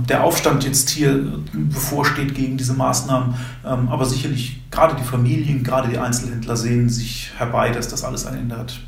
der 0.08 0.24
Aufstand 0.24 0.64
jetzt 0.64 0.90
hier 0.90 1.26
bevorsteht 1.54 2.34
gegen 2.36 2.58
diese 2.58 2.74
Maßnahmen, 2.74 3.36
aber 3.64 4.06
sicherlich 4.06 4.62
gerade 4.72 4.96
die 4.96 5.04
Familien, 5.04 5.64
gerade 5.64 5.90
die 5.90 5.98
Einzelhändler 5.98 6.56
sehen 6.56 6.90
sich 6.90 7.32
herbei, 7.38 7.70
dass 7.70 7.88
das 7.88 8.04
alles 8.04 8.26
ein 8.26 8.38
Ende 8.38 8.58
hat. 8.58 8.80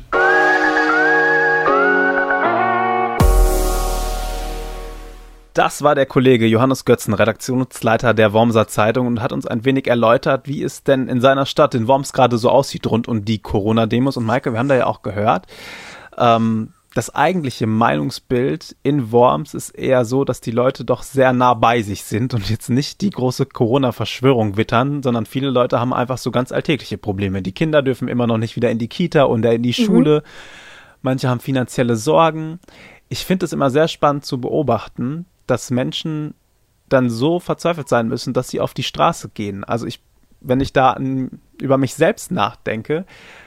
Das 5.60 5.82
war 5.82 5.94
der 5.94 6.06
Kollege 6.06 6.46
Johannes 6.46 6.86
Götzen, 6.86 7.12
Redaktionsleiter 7.12 8.14
der 8.14 8.32
Wormser 8.32 8.66
Zeitung 8.66 9.06
und 9.06 9.20
hat 9.20 9.30
uns 9.30 9.46
ein 9.46 9.62
wenig 9.66 9.88
erläutert, 9.88 10.48
wie 10.48 10.62
es 10.62 10.84
denn 10.84 11.06
in 11.06 11.20
seiner 11.20 11.44
Stadt 11.44 11.74
in 11.74 11.86
Worms 11.86 12.14
gerade 12.14 12.38
so 12.38 12.48
aussieht 12.48 12.86
rund 12.86 13.08
um 13.08 13.26
die 13.26 13.40
Corona-Demos. 13.40 14.16
Und 14.16 14.24
Maike, 14.24 14.54
wir 14.54 14.58
haben 14.58 14.70
da 14.70 14.76
ja 14.76 14.86
auch 14.86 15.02
gehört, 15.02 15.48
ähm, 16.16 16.72
das 16.94 17.14
eigentliche 17.14 17.66
Meinungsbild 17.66 18.74
in 18.82 19.12
Worms 19.12 19.52
ist 19.52 19.68
eher 19.68 20.06
so, 20.06 20.24
dass 20.24 20.40
die 20.40 20.50
Leute 20.50 20.86
doch 20.86 21.02
sehr 21.02 21.34
nah 21.34 21.52
bei 21.52 21.82
sich 21.82 22.04
sind 22.04 22.32
und 22.32 22.48
jetzt 22.48 22.70
nicht 22.70 23.02
die 23.02 23.10
große 23.10 23.44
Corona-Verschwörung 23.44 24.56
wittern, 24.56 25.02
sondern 25.02 25.26
viele 25.26 25.50
Leute 25.50 25.78
haben 25.78 25.92
einfach 25.92 26.16
so 26.16 26.30
ganz 26.30 26.52
alltägliche 26.52 26.96
Probleme. 26.96 27.42
Die 27.42 27.52
Kinder 27.52 27.82
dürfen 27.82 28.08
immer 28.08 28.26
noch 28.26 28.38
nicht 28.38 28.56
wieder 28.56 28.70
in 28.70 28.78
die 28.78 28.88
Kita 28.88 29.26
oder 29.26 29.52
in 29.52 29.62
die 29.62 29.78
mhm. 29.78 29.84
Schule. 29.84 30.22
Manche 31.02 31.28
haben 31.28 31.40
finanzielle 31.40 31.96
Sorgen. 31.96 32.60
Ich 33.10 33.26
finde 33.26 33.44
es 33.44 33.52
immer 33.52 33.68
sehr 33.68 33.88
spannend 33.88 34.24
zu 34.24 34.40
beobachten, 34.40 35.26
dass 35.50 35.70
Menschen 35.70 36.34
dann 36.88 37.10
so 37.10 37.40
verzweifelt 37.40 37.88
sein 37.88 38.08
müssen, 38.08 38.32
dass 38.32 38.48
sie 38.48 38.60
auf 38.60 38.74
die 38.74 38.82
Straße 38.82 39.30
gehen. 39.30 39.64
Also 39.64 39.86
ich, 39.86 40.00
wenn 40.40 40.60
ich 40.60 40.72
da 40.72 40.92
an, 40.92 41.40
über 41.60 41.78
mich 41.78 41.94
selbst 41.94 42.30
nachdenke, 42.30 43.04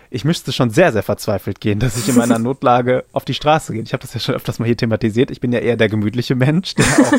ich 0.10 0.26
müsste 0.26 0.52
schon 0.52 0.70
sehr, 0.70 0.92
sehr 0.92 1.04
verzweifelt 1.04 1.60
gehen, 1.60 1.80
dass 1.80 1.98
ich 1.98 2.08
in 2.08 2.16
meiner 2.16 2.40
Notlage 2.40 3.04
auf 3.12 3.26
die 3.26 3.34
Straße 3.34 3.74
gehe. 3.74 3.82
Ich 3.82 3.94
habe 3.94 4.02
das 4.02 4.14
ja 4.14 4.20
schon 4.20 4.36
öfters 4.36 4.60
mal 4.60 4.66
hier 4.66 4.78
thematisiert. 4.78 5.32
Ich 5.32 5.42
bin 5.42 5.52
ja 5.52 5.60
eher 5.60 5.76
der 5.76 5.90
gemütliche 5.90 6.36
Mensch, 6.36 6.76
der 6.76 6.86
auch, 6.86 7.14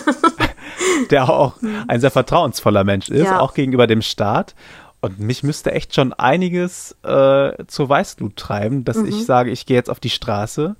der 1.11 1.29
auch 1.29 1.57
ein 1.88 2.00
sehr 2.00 2.12
vertrauensvoller 2.12 2.85
Mensch 2.85 3.09
ist, 3.09 3.25
ja. 3.25 3.41
auch 3.41 3.55
gegenüber 3.55 3.87
dem 3.87 4.00
Staat. 4.00 4.55
Und 5.00 5.19
mich 5.19 5.43
müsste 5.43 5.73
echt 5.73 5.95
schon 5.95 6.12
einiges 6.12 6.97
äh, 7.03 7.64
zur 7.67 7.88
Weißglut 7.88 8.37
treiben, 8.37 8.85
dass 8.85 8.97
mhm. 8.97 9.09
ich 9.09 9.26
sage, 9.26 9.50
ich 9.50 9.67
gehe 9.67 9.76
jetzt 9.76 9.91
auf 9.91 10.00
die 10.00 10.09
Straße 10.09 10.76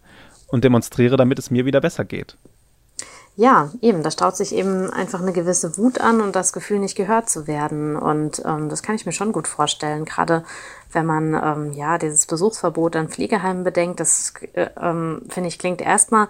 und 0.47 0.65
demonstriere, 0.65 1.17
damit 1.17 1.39
es 1.39 1.51
mir 1.51 1.67
wieder 1.67 1.81
besser 1.81 2.05
geht. 2.05 2.37
Ja, 3.37 3.71
eben, 3.81 4.05
da 4.05 4.13
staut 4.13 4.37
sich 4.37 4.55
eben 4.55 4.91
einfach 4.91 5.21
eine 5.21 5.33
gewisse 5.33 5.77
Wut 5.77 6.01
an 6.01 6.21
und 6.21 6.37
das 6.37 6.53
Gefühl, 6.53 6.79
nicht 6.79 6.95
gehört 6.95 7.29
zu 7.29 7.49
werden. 7.49 7.97
Und 7.97 8.41
ähm, 8.45 8.69
das 8.69 8.85
kann 8.85 8.95
ich 8.95 9.07
mir 9.07 9.13
schon 9.13 9.33
gut 9.33 9.49
vorstellen, 9.49 10.05
gerade 10.05 10.45
wenn 10.93 11.05
man 11.05 11.35
ähm, 11.35 11.73
ja 11.73 11.99
dieses 11.99 12.27
Besuchsverbot 12.27 12.95
an 12.95 13.09
Pflegeheimen 13.09 13.65
bedenkt. 13.65 13.99
Das 13.99 14.35
äh, 14.53 14.69
ähm, 14.81 15.23
finde 15.29 15.49
ich 15.49 15.59
klingt 15.59 15.81
erstmal 15.81 16.29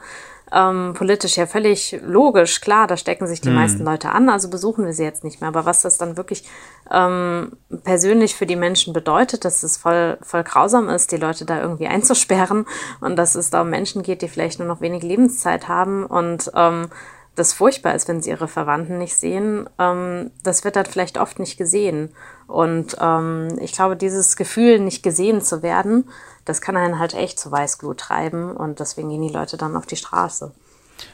ähm, 0.52 0.94
politisch 0.94 1.36
ja 1.36 1.46
völlig 1.46 1.98
logisch. 2.04 2.60
Klar, 2.60 2.86
da 2.86 2.96
stecken 2.96 3.26
sich 3.26 3.40
die 3.40 3.48
mhm. 3.48 3.56
meisten 3.56 3.84
Leute 3.84 4.10
an, 4.10 4.28
also 4.28 4.48
besuchen 4.50 4.84
wir 4.84 4.92
sie 4.92 5.04
jetzt 5.04 5.24
nicht 5.24 5.40
mehr. 5.40 5.48
Aber 5.48 5.64
was 5.64 5.82
das 5.82 5.98
dann 5.98 6.16
wirklich 6.16 6.44
ähm, 6.90 7.52
persönlich 7.82 8.34
für 8.34 8.46
die 8.46 8.56
Menschen 8.56 8.92
bedeutet, 8.92 9.44
dass 9.44 9.62
es 9.62 9.76
voll, 9.76 10.18
voll 10.22 10.44
grausam 10.44 10.88
ist, 10.88 11.12
die 11.12 11.16
Leute 11.16 11.44
da 11.44 11.60
irgendwie 11.60 11.86
einzusperren 11.88 12.66
und 13.00 13.16
dass 13.16 13.34
es 13.34 13.50
da 13.50 13.62
um 13.62 13.70
Menschen 13.70 14.02
geht, 14.02 14.22
die 14.22 14.28
vielleicht 14.28 14.58
nur 14.58 14.68
noch 14.68 14.80
wenig 14.80 15.02
Lebenszeit 15.02 15.68
haben 15.68 16.04
und 16.04 16.50
ähm, 16.54 16.88
das 17.34 17.52
furchtbar 17.52 17.94
ist, 17.94 18.08
wenn 18.08 18.22
sie 18.22 18.30
ihre 18.30 18.48
Verwandten 18.48 18.98
nicht 18.98 19.16
sehen, 19.16 19.68
ähm, 19.78 20.30
das 20.42 20.64
wird 20.64 20.76
dann 20.76 20.86
vielleicht 20.86 21.18
oft 21.18 21.38
nicht 21.38 21.56
gesehen. 21.56 22.10
Und 22.46 22.96
ähm, 23.00 23.58
ich 23.60 23.72
glaube, 23.72 23.96
dieses 23.96 24.36
Gefühl, 24.36 24.78
nicht 24.78 25.02
gesehen 25.02 25.40
zu 25.40 25.62
werden, 25.62 26.08
das 26.44 26.60
kann 26.60 26.76
einen 26.76 26.98
halt 26.98 27.14
echt 27.14 27.38
zu 27.38 27.50
Weißglut 27.50 27.98
treiben 27.98 28.56
und 28.56 28.80
deswegen 28.80 29.08
gehen 29.08 29.22
die 29.22 29.32
Leute 29.32 29.56
dann 29.56 29.76
auf 29.76 29.86
die 29.86 29.96
Straße. 29.96 30.52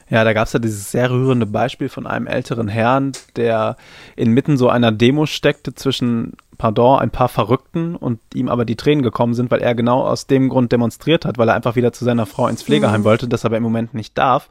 Ja, 0.09 0.25
da 0.25 0.33
gab 0.33 0.47
es 0.47 0.53
ja 0.53 0.59
dieses 0.59 0.91
sehr 0.91 1.11
rührende 1.11 1.47
Beispiel 1.47 1.89
von 1.89 2.07
einem 2.07 2.27
älteren 2.27 2.69
Herrn, 2.69 3.13
der 3.37 3.77
inmitten 4.17 4.57
so 4.57 4.69
einer 4.69 4.93
Demo 4.93 5.25
steckte 5.25 5.75
zwischen, 5.75 6.35
pardon, 6.59 6.99
ein 6.99 7.11
paar 7.11 7.29
Verrückten 7.29 7.97
und 7.97 8.21
ihm 8.35 8.49
aber 8.49 8.65
die 8.65 8.77
Tränen 8.77 9.03
gekommen 9.03 9.35
sind, 9.35 9.51
weil 9.51 9.63
er 9.63 9.75
genau 9.75 10.03
aus 10.03 10.27
dem 10.27 10.49
Grund 10.49 10.73
demonstriert 10.73 11.25
hat, 11.25 11.39
weil 11.39 11.49
er 11.49 11.55
einfach 11.55 11.77
wieder 11.77 11.93
zu 11.93 12.05
seiner 12.05 12.27
Frau 12.27 12.49
ins 12.49 12.63
Pflegeheim 12.63 13.03
mhm. 13.03 13.05
wollte, 13.05 13.29
das 13.29 13.45
aber 13.45 13.57
im 13.57 13.63
Moment 13.63 13.95
nicht 13.95 14.19
darf. 14.19 14.51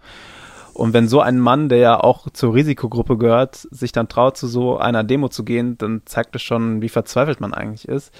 Und 0.79 0.93
wenn 0.93 1.09
so 1.09 1.19
ein 1.19 1.39
Mann, 1.39 1.67
der 1.67 1.79
ja 1.79 1.99
auch 1.99 2.29
zur 2.29 2.55
Risikogruppe 2.55 3.17
gehört, 3.17 3.67
sich 3.69 3.91
dann 3.91 4.07
traut, 4.07 4.37
zu 4.37 4.47
so 4.47 4.77
einer 4.77 5.03
Demo 5.03 5.27
zu 5.27 5.43
gehen, 5.43 5.77
dann 5.77 6.03
zeigt 6.05 6.37
es 6.37 6.41
schon, 6.41 6.81
wie 6.81 6.87
verzweifelt 6.87 7.41
man 7.41 7.53
eigentlich 7.53 7.85
ist. 7.89 8.13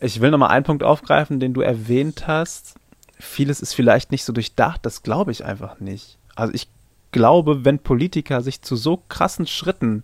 Ich 0.00 0.20
will 0.20 0.32
nochmal 0.32 0.50
einen 0.50 0.64
Punkt 0.64 0.82
aufgreifen, 0.82 1.38
den 1.38 1.54
du 1.54 1.60
erwähnt 1.60 2.26
hast. 2.26 2.74
Vieles 3.20 3.60
ist 3.60 3.74
vielleicht 3.74 4.10
nicht 4.10 4.24
so 4.24 4.32
durchdacht, 4.32 4.84
das 4.84 5.04
glaube 5.04 5.30
ich 5.30 5.44
einfach 5.44 5.78
nicht. 5.78 6.18
Also 6.34 6.52
ich 6.54 6.66
glaube, 7.12 7.64
wenn 7.64 7.78
Politiker 7.78 8.40
sich 8.40 8.62
zu 8.62 8.74
so 8.74 9.00
krassen 9.08 9.46
Schritten 9.46 10.02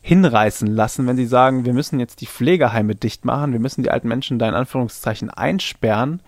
hinreißen 0.00 0.66
lassen, 0.66 1.06
wenn 1.06 1.18
sie 1.18 1.26
sagen, 1.26 1.66
wir 1.66 1.74
müssen 1.74 2.00
jetzt 2.00 2.22
die 2.22 2.26
Pflegeheime 2.26 2.94
dicht 2.94 3.26
machen, 3.26 3.52
wir 3.52 3.60
müssen 3.60 3.82
die 3.82 3.90
alten 3.90 4.08
Menschen 4.08 4.38
da 4.38 4.48
in 4.48 4.54
Anführungszeichen 4.54 5.28
einsperren, 5.28 6.22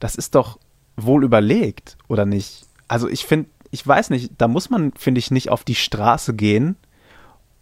das 0.00 0.14
ist 0.14 0.34
doch 0.34 0.58
wohl 0.96 1.24
überlegt, 1.24 1.98
oder 2.08 2.24
nicht? 2.24 2.64
Also 2.88 3.08
ich 3.08 3.24
finde, 3.24 3.48
ich 3.72 3.84
weiß 3.84 4.10
nicht, 4.10 4.32
da 4.38 4.46
muss 4.48 4.70
man, 4.70 4.92
finde 4.92 5.18
ich, 5.18 5.30
nicht 5.30 5.48
auf 5.48 5.64
die 5.64 5.74
Straße 5.74 6.34
gehen 6.34 6.76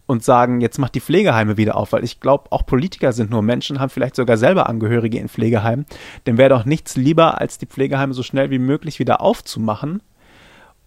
und 0.06 0.24
sagen, 0.24 0.60
jetzt 0.60 0.78
macht 0.78 0.96
die 0.96 1.00
Pflegeheime 1.00 1.56
wieder 1.56 1.76
auf, 1.76 1.92
weil 1.92 2.02
ich 2.02 2.18
glaube, 2.18 2.50
auch 2.50 2.66
Politiker 2.66 3.12
sind 3.12 3.30
nur 3.30 3.42
Menschen, 3.42 3.78
haben 3.78 3.90
vielleicht 3.90 4.16
sogar 4.16 4.36
selber 4.36 4.68
Angehörige 4.68 5.18
in 5.18 5.28
Pflegeheimen. 5.28 5.86
Denn 6.26 6.36
wäre 6.36 6.50
doch 6.50 6.64
nichts 6.64 6.96
lieber, 6.96 7.40
als 7.40 7.58
die 7.58 7.66
Pflegeheime 7.66 8.12
so 8.12 8.24
schnell 8.24 8.50
wie 8.50 8.58
möglich 8.58 8.98
wieder 8.98 9.20
aufzumachen 9.20 10.02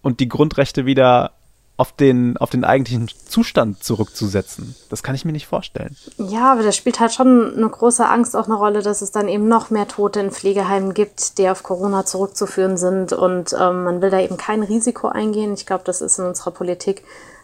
und 0.02 0.20
die 0.20 0.28
Grundrechte 0.28 0.84
wieder 0.84 1.32
auf 1.76 1.92
den, 1.92 2.36
auf 2.36 2.50
den 2.50 2.64
eigentlichen 2.64 3.08
Zustand 3.08 3.82
zurückzusetzen. 3.82 4.76
Das 4.90 5.02
kann 5.02 5.16
ich 5.16 5.24
mir 5.24 5.32
nicht 5.32 5.46
vorstellen. 5.46 5.96
Ja, 6.18 6.52
aber 6.52 6.62
das 6.62 6.76
spielt 6.76 7.00
halt 7.00 7.12
schon 7.12 7.54
eine 7.56 7.68
große 7.68 8.06
Angst 8.06 8.36
auch 8.36 8.46
eine 8.46 8.54
Rolle, 8.54 8.82
dass 8.82 9.02
es 9.02 9.10
dann 9.10 9.26
eben 9.26 9.48
noch 9.48 9.70
mehr 9.70 9.88
Tote 9.88 10.20
in 10.20 10.30
Pflegeheimen 10.30 10.94
gibt, 10.94 11.38
die 11.38 11.48
auf 11.48 11.64
Corona 11.64 12.06
zurückzuführen 12.06 12.76
sind. 12.76 13.12
Und 13.12 13.52
ähm, 13.54 13.84
man 13.84 14.02
will 14.02 14.10
da 14.10 14.20
eben 14.20 14.36
kein 14.36 14.62
Risiko 14.62 15.08
eingehen. 15.08 15.54
Ich 15.54 15.66
glaube, 15.66 15.82
das 15.84 16.00
ist 16.00 16.18
in 16.18 16.26
unserer 16.26 16.52
Politik 16.52 17.02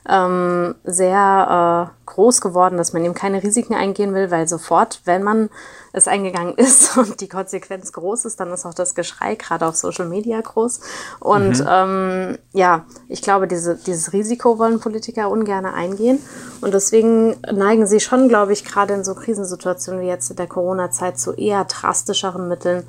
ähm, 0.09 0.75
sehr 0.85 1.91
äh, 1.91 2.01
groß 2.07 2.41
geworden, 2.41 2.77
dass 2.77 2.93
man 2.93 3.05
eben 3.05 3.15
keine 3.15 3.43
Risiken 3.43 3.75
eingehen 3.75 4.15
will, 4.15 4.31
weil 4.31 4.49
sofort, 4.49 5.03
wenn 5.05 5.23
man 5.23 5.51
es 5.93 6.09
eingegangen 6.09 6.55
ist 6.57 6.97
und 6.97 7.21
die 7.21 7.29
Konsequenz 7.29 7.93
groß 7.93 8.25
ist, 8.25 8.41
dann 8.41 8.53
ist 8.53 8.67
auch 8.67 8.75
das 8.75 8.95
Geschrei 8.95 9.35
gerade 9.35 9.67
auf 9.67 9.77
Social 9.77 10.07
Media 10.07 10.41
groß. 10.41 10.81
Und 11.21 11.61
mhm. 11.61 11.67
ähm, 11.69 12.39
ja, 12.53 12.85
ich 13.09 13.23
glaube, 13.23 13.47
diese, 13.47 13.77
dieses 13.77 14.13
Risiko 14.13 14.59
wollen 14.59 14.81
Politiker 14.81 15.31
ungern 15.31 15.67
eingehen. 15.67 16.19
Und 16.61 16.75
deswegen 16.75 17.37
neigen 17.53 17.87
sie 17.87 18.01
schon, 18.01 18.29
glaube 18.29 18.53
ich, 18.53 18.65
gerade 18.65 18.95
in 18.95 19.05
so 19.05 19.15
Krisensituationen 19.15 20.01
wie 20.01 20.07
jetzt 20.07 20.31
in 20.31 20.37
der 20.37 20.47
Corona-Zeit 20.47 21.19
zu 21.19 21.33
eher 21.33 21.65
drastischeren 21.65 22.49
Mitteln 22.49 22.85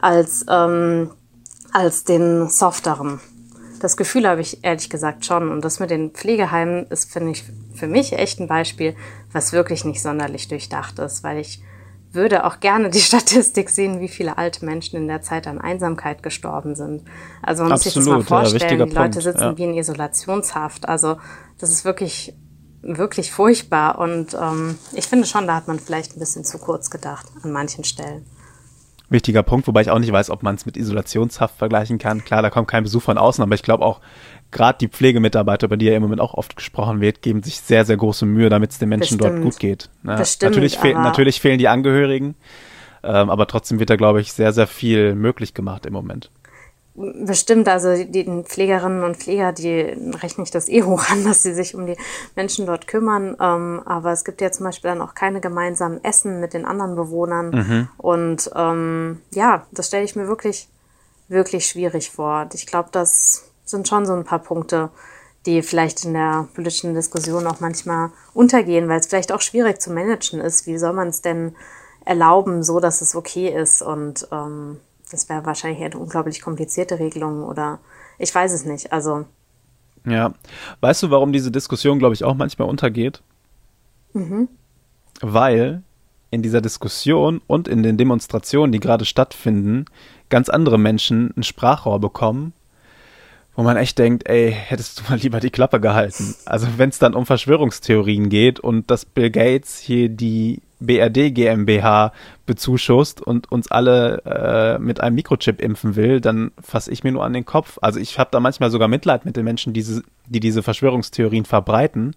als, 0.00 0.44
ähm, 0.48 1.10
als 1.72 2.04
den 2.04 2.48
softeren. 2.48 3.20
Das 3.80 3.96
Gefühl 3.96 4.28
habe 4.28 4.40
ich 4.40 4.64
ehrlich 4.64 4.90
gesagt 4.90 5.24
schon. 5.24 5.50
Und 5.50 5.64
das 5.64 5.80
mit 5.80 5.90
den 5.90 6.10
Pflegeheimen 6.10 6.86
ist, 6.86 7.12
finde 7.12 7.32
ich, 7.32 7.44
für 7.74 7.86
mich 7.86 8.12
echt 8.12 8.40
ein 8.40 8.48
Beispiel, 8.48 8.94
was 9.32 9.52
wirklich 9.52 9.84
nicht 9.84 10.02
sonderlich 10.02 10.48
durchdacht 10.48 10.98
ist, 10.98 11.22
weil 11.22 11.38
ich 11.38 11.62
würde 12.12 12.44
auch 12.44 12.60
gerne 12.60 12.90
die 12.90 13.00
Statistik 13.00 13.70
sehen, 13.70 14.00
wie 14.00 14.08
viele 14.08 14.38
alte 14.38 14.64
Menschen 14.64 14.96
in 14.96 15.08
der 15.08 15.22
Zeit 15.22 15.46
an 15.46 15.60
Einsamkeit 15.60 16.22
gestorben 16.22 16.74
sind. 16.74 17.02
Also 17.42 17.62
man 17.62 17.72
muss 17.72 17.82
sich 17.82 17.94
das 17.94 18.06
mal 18.06 18.22
vorstellen, 18.22 18.80
ja, 18.80 18.86
die 18.86 18.94
Leute 18.94 19.20
sitzen 19.20 19.40
ja. 19.40 19.58
wie 19.58 19.64
in 19.64 19.74
Isolationshaft. 19.74 20.88
Also 20.88 21.16
das 21.58 21.70
ist 21.70 21.84
wirklich, 21.84 22.34
wirklich 22.82 23.32
furchtbar. 23.32 23.98
Und 23.98 24.34
ähm, 24.34 24.78
ich 24.92 25.06
finde 25.06 25.26
schon, 25.26 25.46
da 25.46 25.56
hat 25.56 25.68
man 25.68 25.78
vielleicht 25.78 26.16
ein 26.16 26.20
bisschen 26.20 26.44
zu 26.44 26.58
kurz 26.58 26.90
gedacht 26.90 27.26
an 27.42 27.52
manchen 27.52 27.84
Stellen 27.84 28.24
wichtiger 29.08 29.42
Punkt, 29.42 29.66
wobei 29.66 29.82
ich 29.82 29.90
auch 29.90 29.98
nicht 29.98 30.12
weiß, 30.12 30.30
ob 30.30 30.42
man 30.42 30.54
es 30.56 30.66
mit 30.66 30.76
Isolationshaft 30.76 31.56
vergleichen 31.56 31.98
kann. 31.98 32.24
Klar, 32.24 32.42
da 32.42 32.50
kommt 32.50 32.68
kein 32.68 32.82
Besuch 32.82 33.02
von 33.02 33.18
außen, 33.18 33.42
aber 33.42 33.54
ich 33.54 33.62
glaube 33.62 33.84
auch, 33.84 34.00
gerade 34.50 34.78
die 34.78 34.88
Pflegemitarbeiter, 34.88 35.66
über 35.66 35.76
die 35.76 35.86
ja 35.86 35.94
im 35.94 36.02
Moment 36.02 36.20
auch 36.20 36.34
oft 36.34 36.56
gesprochen 36.56 37.00
wird, 37.00 37.22
geben 37.22 37.42
sich 37.42 37.60
sehr, 37.60 37.84
sehr 37.84 37.96
große 37.96 38.26
Mühe, 38.26 38.48
damit 38.48 38.72
es 38.72 38.78
den 38.78 38.88
Menschen 38.88 39.18
Bestimmt. 39.18 39.38
dort 39.38 39.44
gut 39.44 39.58
geht. 39.58 39.90
Ne? 40.02 40.16
Bestimmt, 40.16 40.52
natürlich, 40.52 40.78
fehl, 40.78 40.94
natürlich 40.94 41.40
fehlen 41.40 41.58
die 41.58 41.68
Angehörigen, 41.68 42.34
ähm, 43.02 43.30
aber 43.30 43.46
trotzdem 43.46 43.78
wird 43.78 43.90
da, 43.90 43.96
glaube 43.96 44.20
ich, 44.20 44.32
sehr, 44.32 44.52
sehr 44.52 44.66
viel 44.66 45.14
möglich 45.14 45.54
gemacht 45.54 45.86
im 45.86 45.92
Moment. 45.92 46.30
Bestimmt, 46.96 47.68
also 47.68 47.94
die 47.94 48.24
Pflegerinnen 48.44 49.04
und 49.04 49.18
Pfleger, 49.18 49.52
die 49.52 49.80
rechne 50.22 50.44
ich 50.44 50.50
das 50.50 50.70
eh 50.70 50.82
hoch 50.82 51.10
an, 51.10 51.24
dass 51.24 51.42
sie 51.42 51.52
sich 51.52 51.74
um 51.74 51.84
die 51.86 51.96
Menschen 52.34 52.64
dort 52.64 52.86
kümmern. 52.86 53.36
Ähm, 53.38 53.82
aber 53.84 54.12
es 54.12 54.24
gibt 54.24 54.40
ja 54.40 54.50
zum 54.50 54.64
Beispiel 54.64 54.90
dann 54.90 55.02
auch 55.02 55.14
keine 55.14 55.42
gemeinsamen 55.42 56.02
Essen 56.02 56.40
mit 56.40 56.54
den 56.54 56.64
anderen 56.64 56.96
Bewohnern. 56.96 57.50
Mhm. 57.50 57.88
Und 57.98 58.50
ähm, 58.54 59.20
ja, 59.34 59.66
das 59.72 59.88
stelle 59.88 60.04
ich 60.04 60.16
mir 60.16 60.26
wirklich, 60.26 60.68
wirklich 61.28 61.66
schwierig 61.66 62.10
vor. 62.10 62.48
Ich 62.54 62.66
glaube, 62.66 62.88
das 62.92 63.44
sind 63.66 63.86
schon 63.86 64.06
so 64.06 64.14
ein 64.14 64.24
paar 64.24 64.38
Punkte, 64.38 64.88
die 65.44 65.60
vielleicht 65.60 66.06
in 66.06 66.14
der 66.14 66.48
politischen 66.54 66.94
Diskussion 66.94 67.46
auch 67.46 67.60
manchmal 67.60 68.10
untergehen, 68.32 68.88
weil 68.88 69.00
es 69.00 69.06
vielleicht 69.06 69.32
auch 69.32 69.42
schwierig 69.42 69.82
zu 69.82 69.92
managen 69.92 70.40
ist. 70.40 70.66
Wie 70.66 70.78
soll 70.78 70.94
man 70.94 71.08
es 71.08 71.20
denn 71.20 71.54
erlauben, 72.06 72.62
so 72.62 72.80
dass 72.80 73.02
es 73.02 73.14
okay 73.14 73.48
ist? 73.48 73.82
Und 73.82 74.28
ähm, 74.32 74.80
das 75.10 75.28
wäre 75.28 75.44
wahrscheinlich 75.46 75.82
eine 75.82 75.98
unglaublich 75.98 76.40
komplizierte 76.40 76.98
Regelung 76.98 77.44
oder 77.44 77.78
ich 78.18 78.34
weiß 78.34 78.52
es 78.52 78.64
nicht. 78.64 78.92
Also. 78.92 79.26
Ja. 80.04 80.34
Weißt 80.80 81.02
du, 81.02 81.10
warum 81.10 81.32
diese 81.32 81.50
Diskussion, 81.50 81.98
glaube 81.98 82.14
ich, 82.14 82.24
auch 82.24 82.34
manchmal 82.34 82.68
untergeht? 82.68 83.22
Mhm. 84.12 84.48
Weil 85.20 85.82
in 86.30 86.42
dieser 86.42 86.60
Diskussion 86.60 87.40
und 87.46 87.68
in 87.68 87.82
den 87.82 87.96
Demonstrationen, 87.96 88.72
die 88.72 88.80
gerade 88.80 89.04
stattfinden, 89.04 89.86
ganz 90.28 90.48
andere 90.48 90.78
Menschen 90.78 91.32
ein 91.36 91.42
Sprachrohr 91.42 92.00
bekommen, 92.00 92.52
wo 93.54 93.62
man 93.62 93.76
echt 93.76 93.98
denkt, 93.98 94.28
ey, 94.28 94.52
hättest 94.52 95.00
du 95.00 95.02
mal 95.08 95.18
lieber 95.18 95.40
die 95.40 95.50
Klappe 95.50 95.80
gehalten. 95.80 96.34
Also 96.44 96.66
wenn 96.76 96.90
es 96.90 96.98
dann 96.98 97.14
um 97.14 97.26
Verschwörungstheorien 97.26 98.28
geht 98.28 98.60
und 98.60 98.90
dass 98.90 99.04
Bill 99.04 99.30
Gates 99.30 99.78
hier 99.78 100.08
die 100.08 100.60
BRD 100.80 101.34
GmbH 101.34 102.12
bezuschusst 102.44 103.20
und 103.20 103.50
uns 103.50 103.70
alle 103.70 104.22
äh, 104.24 104.78
mit 104.78 105.00
einem 105.00 105.16
Mikrochip 105.16 105.60
impfen 105.60 105.96
will, 105.96 106.20
dann 106.20 106.52
fasse 106.60 106.92
ich 106.92 107.02
mir 107.02 107.12
nur 107.12 107.24
an 107.24 107.32
den 107.32 107.44
Kopf. 107.44 107.78
Also 107.80 107.98
ich 107.98 108.18
habe 108.18 108.30
da 108.30 108.40
manchmal 108.40 108.70
sogar 108.70 108.88
Mitleid 108.88 109.24
mit 109.24 109.36
den 109.36 109.44
Menschen, 109.44 109.72
die 109.72 109.80
diese, 109.80 110.02
die 110.26 110.40
diese 110.40 110.62
Verschwörungstheorien 110.62 111.44
verbreiten. 111.44 112.14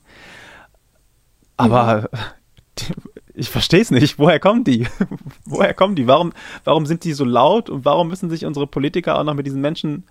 Aber 1.57 2.09
mhm. 2.11 2.93
ich 3.33 3.49
verstehe 3.49 3.81
es 3.81 3.91
nicht. 3.91 4.19
Woher 4.19 4.39
kommen 4.39 4.63
die? 4.63 4.87
Woher 5.45 5.73
kommen 5.73 5.95
die? 5.95 6.07
Warum, 6.07 6.33
warum 6.63 6.85
sind 6.85 7.03
die 7.03 7.13
so 7.13 7.25
laut 7.25 7.69
und 7.69 7.85
warum 7.85 8.09
müssen 8.09 8.29
sich 8.29 8.45
unsere 8.45 8.67
Politiker 8.67 9.17
auch 9.17 9.23
noch 9.23 9.33
mit 9.33 9.45
diesen 9.45 9.61
Menschen 9.61 10.03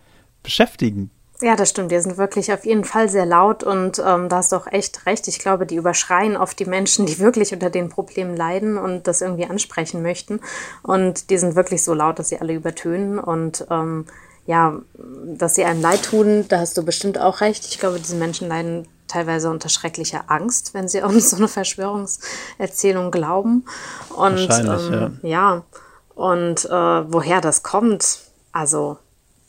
beschäftigen? 0.42 1.10
Ja, 1.40 1.54
das 1.54 1.70
stimmt. 1.70 1.92
Die 1.92 2.00
sind 2.00 2.16
wirklich 2.16 2.52
auf 2.52 2.66
jeden 2.66 2.84
Fall 2.84 3.08
sehr 3.08 3.24
laut 3.24 3.62
und 3.62 4.02
ähm, 4.04 4.28
da 4.28 4.38
hast 4.38 4.50
du 4.50 4.56
auch 4.56 4.66
echt 4.66 5.06
recht. 5.06 5.28
Ich 5.28 5.38
glaube, 5.38 5.66
die 5.66 5.76
überschreien 5.76 6.36
oft 6.36 6.58
die 6.58 6.64
Menschen, 6.64 7.06
die 7.06 7.18
wirklich 7.20 7.52
unter 7.52 7.70
den 7.70 7.90
Problemen 7.90 8.36
leiden 8.36 8.76
und 8.76 9.06
das 9.06 9.20
irgendwie 9.20 9.46
ansprechen 9.46 10.02
möchten. 10.02 10.40
Und 10.82 11.30
die 11.30 11.38
sind 11.38 11.54
wirklich 11.54 11.84
so 11.84 11.94
laut, 11.94 12.18
dass 12.18 12.30
sie 12.30 12.40
alle 12.40 12.54
übertönen 12.54 13.20
und 13.20 13.66
ähm, 13.70 14.06
ja, 14.46 14.80
dass 15.26 15.54
sie 15.54 15.64
einem 15.64 15.82
leid 15.82 16.04
tun, 16.04 16.46
da 16.48 16.58
hast 16.58 16.76
du 16.76 16.82
bestimmt 16.82 17.20
auch 17.20 17.40
recht. 17.40 17.66
Ich 17.66 17.78
glaube, 17.78 17.98
diese 18.00 18.16
Menschen 18.16 18.48
leiden 18.48 18.88
teilweise 19.06 19.50
unter 19.50 19.68
schrecklicher 19.68 20.24
Angst, 20.28 20.74
wenn 20.74 20.88
sie 20.88 21.02
an 21.02 21.20
so 21.20 21.36
eine 21.36 21.48
Verschwörungserzählung 21.48 23.12
glauben. 23.12 23.64
Und 24.16 24.48
ähm, 24.50 25.20
ja. 25.22 25.28
ja. 25.28 25.64
und 26.16 26.64
äh, 26.64 27.12
woher 27.12 27.40
das 27.40 27.62
kommt, 27.62 28.22
also 28.50 28.98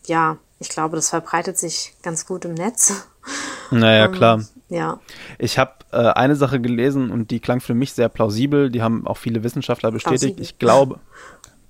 ja, 0.05 0.37
ich 0.59 0.69
glaube, 0.69 0.95
das 0.95 1.09
verbreitet 1.09 1.57
sich 1.57 1.93
ganz 2.03 2.25
gut 2.25 2.45
im 2.45 2.53
Netz. 2.53 3.07
Naja, 3.71 4.05
ähm, 4.07 4.11
klar. 4.11 4.41
Ja. 4.67 4.99
Ich 5.37 5.57
habe 5.57 5.73
äh, 5.91 5.97
eine 5.97 6.35
Sache 6.35 6.59
gelesen 6.59 7.09
und 7.11 7.31
die 7.31 7.39
klang 7.39 7.59
für 7.59 7.73
mich 7.73 7.93
sehr 7.93 8.09
plausibel. 8.09 8.69
Die 8.69 8.81
haben 8.81 9.07
auch 9.07 9.17
viele 9.17 9.43
Wissenschaftler 9.43 9.91
bestätigt. 9.91 10.35
Plausibel. 10.35 10.43
Ich 10.43 10.59
glaube. 10.59 10.99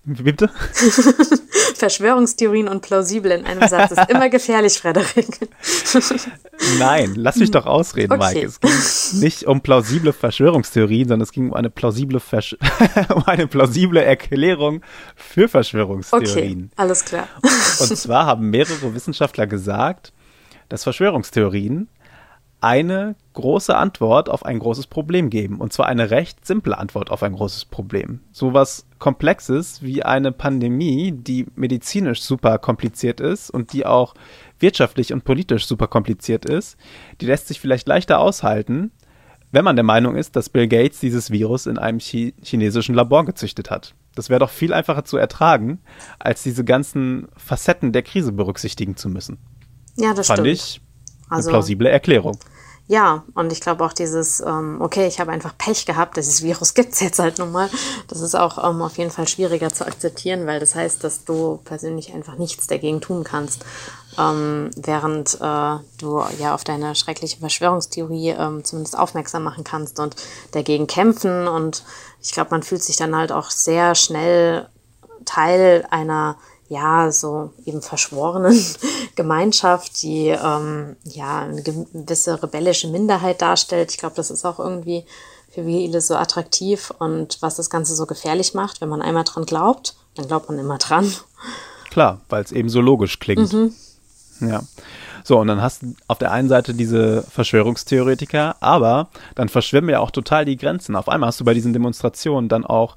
Bitte? 0.05 0.49
Verschwörungstheorien 1.75 2.67
und 2.67 2.81
plausibel 2.81 3.31
in 3.31 3.45
einem 3.45 3.67
Satz 3.67 3.91
ist 3.91 4.09
immer 4.09 4.29
gefährlich, 4.29 4.79
Frederik. 4.79 5.27
Nein, 6.79 7.13
lass 7.15 7.35
mich 7.37 7.51
doch 7.51 7.65
ausreden, 7.65 8.13
okay. 8.13 8.33
Mike. 8.33 8.45
Es 8.47 8.59
ging 9.11 9.19
nicht 9.19 9.43
um 9.45 9.61
plausible 9.61 10.13
Verschwörungstheorien, 10.13 11.07
sondern 11.07 11.21
es 11.21 11.31
ging 11.31 11.49
um 11.49 11.53
eine 11.53 11.69
plausible, 11.69 12.19
Versch 12.19 12.57
um 13.13 13.23
eine 13.25 13.47
plausible 13.47 14.01
Erklärung 14.01 14.81
für 15.15 15.47
Verschwörungstheorien. 15.47 16.65
Okay, 16.65 16.73
alles 16.75 17.05
klar. 17.05 17.27
Und 17.41 17.97
zwar 17.97 18.25
haben 18.25 18.49
mehrere 18.49 18.93
Wissenschaftler 18.93 19.47
gesagt, 19.47 20.13
dass 20.69 20.83
Verschwörungstheorien 20.83 21.87
eine 22.61 23.15
große 23.33 23.75
Antwort 23.75 24.29
auf 24.29 24.45
ein 24.45 24.59
großes 24.59 24.87
Problem 24.87 25.29
geben. 25.29 25.59
Und 25.59 25.71
zwar 25.71 25.85
eine 25.85 26.11
recht 26.11 26.45
simple 26.45 26.77
Antwort 26.77 27.09
auf 27.09 27.23
ein 27.23 27.33
großes 27.33 27.65
Problem. 27.65 28.19
Sowas 28.31 28.85
Komplexes 28.99 29.81
wie 29.81 30.03
eine 30.03 30.31
Pandemie, 30.31 31.13
die 31.13 31.47
medizinisch 31.55 32.21
super 32.21 32.57
kompliziert 32.57 33.21
ist 33.21 33.49
und 33.49 33.71
die 33.71 33.85
auch 33.85 34.13
wirtschaftlich 34.59 35.13
und 35.13 35.23
politisch 35.23 35.67
super 35.67 35.87
kompliziert 35.87 36.45
ist, 36.45 36.77
die 37.21 37.25
lässt 37.25 37.47
sich 37.47 37.61
vielleicht 37.61 37.87
leichter 37.87 38.19
aushalten, 38.19 38.91
wenn 39.51 39.65
man 39.65 39.75
der 39.75 39.83
Meinung 39.83 40.15
ist, 40.15 40.35
dass 40.35 40.49
Bill 40.49 40.67
Gates 40.67 40.99
dieses 40.99 41.31
Virus 41.31 41.65
in 41.65 41.77
einem 41.77 41.99
Chi 41.99 42.35
chinesischen 42.43 42.93
Labor 42.93 43.25
gezüchtet 43.25 43.71
hat. 43.71 43.95
Das 44.15 44.29
wäre 44.29 44.39
doch 44.39 44.49
viel 44.49 44.73
einfacher 44.73 45.05
zu 45.05 45.17
ertragen, 45.17 45.79
als 46.19 46.43
diese 46.43 46.63
ganzen 46.63 47.29
Facetten 47.37 47.91
der 47.91 48.03
Krise 48.03 48.31
berücksichtigen 48.31 48.95
zu 48.95 49.09
müssen. 49.09 49.37
Ja, 49.95 50.13
das 50.13 50.27
Fand 50.27 50.39
stimmt. 50.39 50.53
ich 50.53 50.81
eine 51.29 51.37
also, 51.37 51.49
plausible 51.49 51.89
Erklärung. 51.89 52.37
Ja, 52.89 53.23
und 53.35 53.51
ich 53.51 53.61
glaube 53.61 53.85
auch 53.85 53.93
dieses, 53.93 54.39
ähm, 54.39 54.81
okay, 54.81 55.05
ich 55.05 55.19
habe 55.19 55.31
einfach 55.31 55.55
Pech 55.55 55.85
gehabt, 55.85 56.17
dieses 56.17 56.41
Virus 56.41 56.73
gibt 56.73 56.93
es 56.93 56.99
jetzt 57.01 57.19
halt 57.19 57.37
nun 57.37 57.51
mal. 57.51 57.69
Das 58.07 58.19
ist 58.19 58.33
auch 58.33 58.57
ähm, 58.67 58.81
auf 58.81 58.97
jeden 58.97 59.11
Fall 59.11 59.27
schwieriger 59.27 59.69
zu 59.69 59.85
akzeptieren, 59.85 60.47
weil 60.47 60.59
das 60.59 60.73
heißt, 60.73 61.03
dass 61.03 61.23
du 61.23 61.59
persönlich 61.65 62.15
einfach 62.15 62.39
nichts 62.39 62.65
dagegen 62.65 62.99
tun 62.99 63.23
kannst. 63.23 63.63
Ähm, 64.17 64.71
während 64.75 65.35
äh, 65.35 65.77
du 65.99 66.23
ja 66.39 66.55
auf 66.55 66.63
deine 66.63 66.95
schreckliche 66.95 67.37
Verschwörungstheorie 67.37 68.29
ähm, 68.29 68.63
zumindest 68.63 68.97
aufmerksam 68.97 69.43
machen 69.43 69.63
kannst 69.63 69.99
und 69.99 70.15
dagegen 70.51 70.87
kämpfen. 70.87 71.47
Und 71.47 71.83
ich 72.23 72.31
glaube, 72.31 72.49
man 72.49 72.63
fühlt 72.63 72.81
sich 72.81 72.97
dann 72.97 73.15
halt 73.15 73.31
auch 73.31 73.51
sehr 73.51 73.93
schnell 73.93 74.67
Teil 75.25 75.85
einer 75.91 76.37
ja, 76.69 77.11
so 77.11 77.51
eben 77.65 77.81
verschworenen 77.81 78.63
Gemeinschaft, 79.15 80.01
die 80.03 80.27
ähm, 80.27 80.95
ja 81.03 81.39
eine 81.39 81.63
gewisse 81.63 82.41
rebellische 82.41 82.87
Minderheit 82.87 83.41
darstellt. 83.41 83.91
Ich 83.91 83.97
glaube, 83.97 84.15
das 84.15 84.29
ist 84.29 84.45
auch 84.45 84.59
irgendwie 84.59 85.03
für 85.51 85.63
viele 85.65 85.99
so 85.99 86.15
attraktiv 86.15 86.93
und 86.99 87.41
was 87.41 87.55
das 87.55 87.71
Ganze 87.71 87.95
so 87.95 88.05
gefährlich 88.05 88.53
macht. 88.53 88.81
Wenn 88.81 88.89
man 88.89 89.01
einmal 89.01 89.23
dran 89.23 89.45
glaubt, 89.45 89.95
dann 90.15 90.27
glaubt 90.27 90.47
man 90.47 90.59
immer 90.59 90.77
dran. 90.77 91.11
Klar, 91.89 92.21
weil 92.29 92.43
es 92.43 92.51
eben 92.51 92.69
so 92.69 92.81
logisch 92.81 93.19
klingt. 93.19 93.51
Mhm. 93.51 93.73
Ja. 94.41 94.61
So, 95.23 95.39
und 95.39 95.47
dann 95.47 95.61
hast 95.61 95.81
du 95.81 95.95
auf 96.07 96.19
der 96.19 96.31
einen 96.31 96.49
Seite 96.49 96.73
diese 96.73 97.23
Verschwörungstheoretiker, 97.23 98.57
aber 98.61 99.09
dann 99.35 99.49
verschwimmen 99.49 99.89
ja 99.89 99.99
auch 99.99 100.11
total 100.11 100.45
die 100.45 100.55
Grenzen. 100.55 100.95
Auf 100.95 101.09
einmal 101.09 101.27
hast 101.27 101.39
du 101.39 101.45
bei 101.45 101.53
diesen 101.53 101.73
Demonstrationen 101.73 102.47
dann 102.47 102.65
auch 102.65 102.95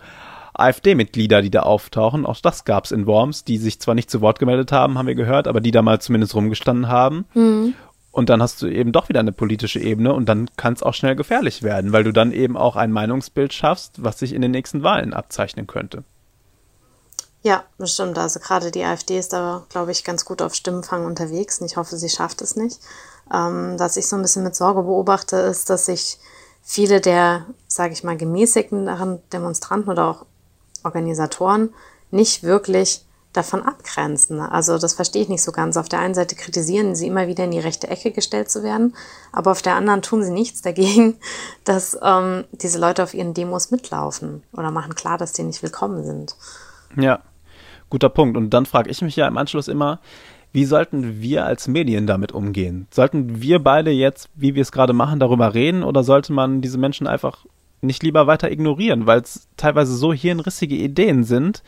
AfD-Mitglieder, 0.54 1.42
die 1.42 1.50
da 1.50 1.60
auftauchen. 1.60 2.26
Auch 2.26 2.40
das 2.40 2.64
gab 2.64 2.84
es 2.84 2.92
in 2.92 3.06
Worms, 3.06 3.44
die 3.44 3.58
sich 3.58 3.80
zwar 3.80 3.94
nicht 3.94 4.10
zu 4.10 4.20
Wort 4.20 4.38
gemeldet 4.38 4.72
haben, 4.72 4.98
haben 4.98 5.06
wir 5.06 5.14
gehört, 5.14 5.48
aber 5.48 5.60
die 5.60 5.70
da 5.70 5.82
mal 5.82 6.00
zumindest 6.00 6.34
rumgestanden 6.34 6.88
haben. 6.88 7.24
Mhm. 7.34 7.74
Und 8.10 8.28
dann 8.28 8.42
hast 8.42 8.60
du 8.60 8.66
eben 8.66 8.92
doch 8.92 9.08
wieder 9.08 9.20
eine 9.20 9.32
politische 9.32 9.80
Ebene 9.80 10.12
und 10.12 10.28
dann 10.28 10.50
kann 10.56 10.74
es 10.74 10.82
auch 10.82 10.92
schnell 10.92 11.16
gefährlich 11.16 11.62
werden, 11.62 11.92
weil 11.92 12.04
du 12.04 12.12
dann 12.12 12.30
eben 12.30 12.58
auch 12.58 12.76
ein 12.76 12.92
Meinungsbild 12.92 13.54
schaffst, 13.54 14.04
was 14.04 14.18
sich 14.18 14.34
in 14.34 14.42
den 14.42 14.50
nächsten 14.50 14.82
Wahlen 14.82 15.14
abzeichnen 15.14 15.66
könnte. 15.66 16.04
Ja, 17.42 17.64
bestimmt. 17.78 18.18
Also 18.18 18.38
gerade 18.38 18.70
die 18.70 18.84
AfD 18.84 19.18
ist 19.18 19.32
da, 19.32 19.64
glaube 19.70 19.90
ich, 19.92 20.04
ganz 20.04 20.26
gut 20.26 20.42
auf 20.42 20.54
Stimmenfang 20.54 21.06
unterwegs 21.06 21.60
und 21.60 21.66
ich 21.66 21.76
hoffe, 21.76 21.96
sie 21.96 22.10
schafft 22.10 22.42
es 22.42 22.54
nicht. 22.54 22.78
Ähm, 23.32 23.74
was 23.78 23.96
ich 23.96 24.06
so 24.06 24.16
ein 24.16 24.22
bisschen 24.22 24.44
mit 24.44 24.54
Sorge 24.54 24.82
beobachte, 24.82 25.36
ist, 25.36 25.70
dass 25.70 25.86
sich 25.86 26.18
viele 26.62 27.00
der, 27.00 27.46
sage 27.66 27.94
ich 27.94 28.04
mal, 28.04 28.16
gemäßigten 28.16 28.88
Demonstranten 29.32 29.90
oder 29.90 30.06
auch 30.06 30.26
Organisatoren 30.84 31.72
nicht 32.10 32.42
wirklich 32.42 33.04
davon 33.32 33.62
abgrenzen. 33.62 34.40
Also 34.40 34.78
das 34.78 34.94
verstehe 34.94 35.22
ich 35.22 35.28
nicht 35.28 35.42
so 35.42 35.52
ganz. 35.52 35.76
Auf 35.76 35.88
der 35.88 36.00
einen 36.00 36.14
Seite 36.14 36.36
kritisieren 36.36 36.94
sie 36.94 37.06
immer 37.06 37.26
wieder 37.28 37.44
in 37.44 37.50
die 37.50 37.58
rechte 37.58 37.88
Ecke 37.88 38.10
gestellt 38.10 38.50
zu 38.50 38.62
werden, 38.62 38.94
aber 39.32 39.50
auf 39.52 39.62
der 39.62 39.74
anderen 39.74 40.02
tun 40.02 40.22
sie 40.22 40.30
nichts 40.30 40.62
dagegen, 40.62 41.16
dass 41.64 41.98
ähm, 42.02 42.44
diese 42.52 42.78
Leute 42.78 43.02
auf 43.02 43.14
ihren 43.14 43.34
Demos 43.34 43.70
mitlaufen 43.70 44.42
oder 44.52 44.70
machen 44.70 44.94
klar, 44.94 45.18
dass 45.18 45.32
die 45.32 45.44
nicht 45.44 45.62
willkommen 45.62 46.04
sind. 46.04 46.36
Ja, 46.96 47.20
guter 47.88 48.10
Punkt. 48.10 48.36
Und 48.36 48.50
dann 48.50 48.66
frage 48.66 48.90
ich 48.90 49.00
mich 49.00 49.16
ja 49.16 49.26
im 49.26 49.38
Anschluss 49.38 49.68
immer, 49.68 50.00
wie 50.52 50.66
sollten 50.66 51.22
wir 51.22 51.46
als 51.46 51.66
Medien 51.66 52.06
damit 52.06 52.32
umgehen? 52.32 52.86
Sollten 52.90 53.40
wir 53.40 53.58
beide 53.58 53.90
jetzt, 53.90 54.28
wie 54.34 54.54
wir 54.54 54.60
es 54.60 54.72
gerade 54.72 54.92
machen, 54.92 55.18
darüber 55.18 55.54
reden 55.54 55.82
oder 55.82 56.04
sollte 56.04 56.34
man 56.34 56.60
diese 56.60 56.76
Menschen 56.76 57.06
einfach 57.06 57.46
nicht 57.82 58.02
lieber 58.02 58.26
weiter 58.26 58.50
ignorieren, 58.50 59.06
weil 59.06 59.20
es 59.20 59.48
teilweise 59.56 59.94
so 59.94 60.12
hirnrissige 60.12 60.76
Ideen 60.76 61.24
sind, 61.24 61.62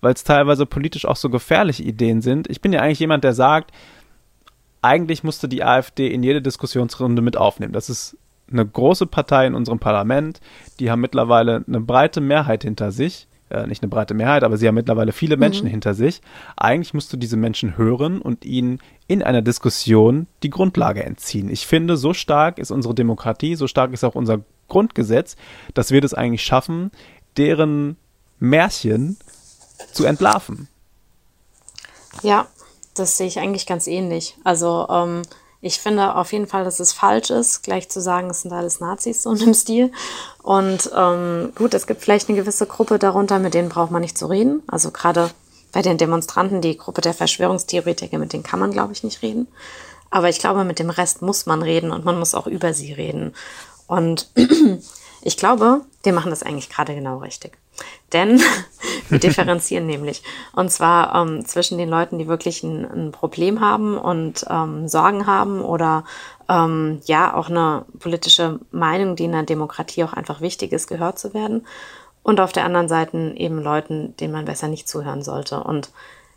weil 0.00 0.12
es 0.12 0.24
teilweise 0.24 0.66
politisch 0.66 1.06
auch 1.06 1.16
so 1.16 1.30
gefährliche 1.30 1.84
Ideen 1.84 2.20
sind. 2.20 2.50
Ich 2.50 2.60
bin 2.60 2.72
ja 2.72 2.80
eigentlich 2.80 2.98
jemand, 2.98 3.24
der 3.24 3.34
sagt, 3.34 3.70
eigentlich 4.82 5.22
musste 5.22 5.48
die 5.48 5.62
AfD 5.62 6.08
in 6.08 6.22
jede 6.22 6.42
Diskussionsrunde 6.42 7.22
mit 7.22 7.36
aufnehmen. 7.36 7.72
Das 7.72 7.88
ist 7.88 8.16
eine 8.50 8.66
große 8.66 9.06
Partei 9.06 9.46
in 9.46 9.54
unserem 9.54 9.78
Parlament. 9.78 10.40
Die 10.80 10.90
haben 10.90 11.00
mittlerweile 11.00 11.64
eine 11.66 11.80
breite 11.80 12.20
Mehrheit 12.20 12.64
hinter 12.64 12.90
sich. 12.90 13.28
Äh, 13.50 13.66
nicht 13.66 13.82
eine 13.82 13.90
breite 13.90 14.14
Mehrheit, 14.14 14.44
aber 14.44 14.56
sie 14.56 14.66
haben 14.66 14.76
mittlerweile 14.76 15.12
viele 15.12 15.36
mhm. 15.36 15.40
Menschen 15.40 15.66
mhm. 15.66 15.70
hinter 15.70 15.94
sich. 15.94 16.20
Eigentlich 16.56 16.94
musst 16.94 17.12
du 17.12 17.16
diese 17.16 17.36
Menschen 17.36 17.76
hören 17.76 18.20
und 18.20 18.44
ihnen 18.44 18.78
in 19.06 19.22
einer 19.22 19.42
Diskussion 19.42 20.26
die 20.42 20.50
Grundlage 20.50 21.04
entziehen. 21.04 21.48
Ich 21.50 21.66
finde, 21.66 21.96
so 21.96 22.12
stark 22.14 22.58
ist 22.58 22.70
unsere 22.70 22.94
Demokratie, 22.94 23.54
so 23.54 23.66
stark 23.66 23.92
ist 23.92 24.04
auch 24.04 24.14
unser 24.14 24.40
Grundgesetz, 24.70 25.36
dass 25.74 25.90
wir 25.90 26.00
das 26.00 26.14
eigentlich 26.14 26.42
schaffen, 26.42 26.90
deren 27.36 27.98
Märchen 28.38 29.18
zu 29.92 30.06
entlarven. 30.06 30.68
Ja, 32.22 32.46
das 32.94 33.18
sehe 33.18 33.26
ich 33.26 33.38
eigentlich 33.38 33.66
ganz 33.66 33.86
ähnlich. 33.86 34.36
Also 34.44 34.86
ähm, 34.88 35.22
ich 35.60 35.78
finde 35.78 36.14
auf 36.14 36.32
jeden 36.32 36.46
Fall, 36.46 36.64
dass 36.64 36.80
es 36.80 36.92
falsch 36.92 37.30
ist, 37.30 37.62
gleich 37.62 37.90
zu 37.90 38.00
sagen, 38.00 38.30
es 38.30 38.42
sind 38.42 38.52
alles 38.52 38.80
Nazis 38.80 39.22
so 39.22 39.32
in 39.32 39.38
dem 39.38 39.54
Stil. 39.54 39.92
Und 40.42 40.90
ähm, 40.96 41.52
gut, 41.54 41.74
es 41.74 41.86
gibt 41.86 42.00
vielleicht 42.00 42.28
eine 42.28 42.38
gewisse 42.38 42.66
Gruppe 42.66 42.98
darunter, 42.98 43.38
mit 43.38 43.54
denen 43.54 43.68
braucht 43.68 43.90
man 43.90 44.00
nicht 44.00 44.16
zu 44.16 44.26
reden. 44.26 44.62
Also 44.66 44.90
gerade 44.90 45.30
bei 45.72 45.82
den 45.82 45.98
Demonstranten, 45.98 46.62
die 46.62 46.76
Gruppe 46.76 47.02
der 47.02 47.14
Verschwörungstheoretiker, 47.14 48.18
mit 48.18 48.32
denen 48.32 48.42
kann 48.42 48.58
man, 48.58 48.72
glaube 48.72 48.92
ich, 48.92 49.04
nicht 49.04 49.22
reden. 49.22 49.48
Aber 50.10 50.28
ich 50.28 50.40
glaube, 50.40 50.64
mit 50.64 50.78
dem 50.78 50.90
Rest 50.90 51.22
muss 51.22 51.46
man 51.46 51.62
reden 51.62 51.92
und 51.92 52.04
man 52.04 52.18
muss 52.18 52.34
auch 52.34 52.46
über 52.46 52.74
sie 52.74 52.92
reden. 52.92 53.34
Und 53.90 54.30
ich 55.22 55.36
glaube, 55.36 55.82
wir 56.02 56.12
machen 56.12 56.30
das 56.30 56.42
eigentlich 56.42 56.70
gerade 56.70 56.94
genau 56.94 57.18
richtig. 57.18 57.58
Denn 58.12 58.40
Wir 59.10 59.18
differenzieren 59.18 59.86
nämlich. 59.86 60.22
Und 60.52 60.70
zwar 60.70 61.14
ähm, 61.14 61.44
zwischen 61.44 61.78
den 61.78 61.88
Leuten, 61.88 62.18
die 62.18 62.28
wirklich 62.28 62.62
ein, 62.62 62.84
ein 62.84 63.12
Problem 63.12 63.60
haben 63.60 63.98
und 63.98 64.46
ähm, 64.48 64.86
Sorgen 64.86 65.26
haben 65.26 65.60
oder 65.60 66.04
ähm, 66.48 67.00
ja 67.04 67.34
auch 67.34 67.50
eine 67.50 67.84
politische 67.98 68.60
Meinung, 68.70 69.16
die 69.16 69.24
in 69.24 69.32
der 69.32 69.42
Demokratie 69.42 70.04
auch 70.04 70.12
einfach 70.12 70.40
wichtig 70.40 70.72
ist, 70.72 70.86
gehört 70.86 71.18
zu 71.18 71.34
werden. 71.34 71.66
Und 72.22 72.40
auf 72.40 72.52
der 72.52 72.64
anderen 72.64 72.88
Seite 72.88 73.34
eben 73.36 73.60
Leuten, 73.60 74.16
denen 74.18 74.32
man 74.32 74.44
besser 74.44 74.68
nicht 74.68 74.88
zuhören 74.88 75.22
sollte. 75.22 75.62
Und 75.64 75.90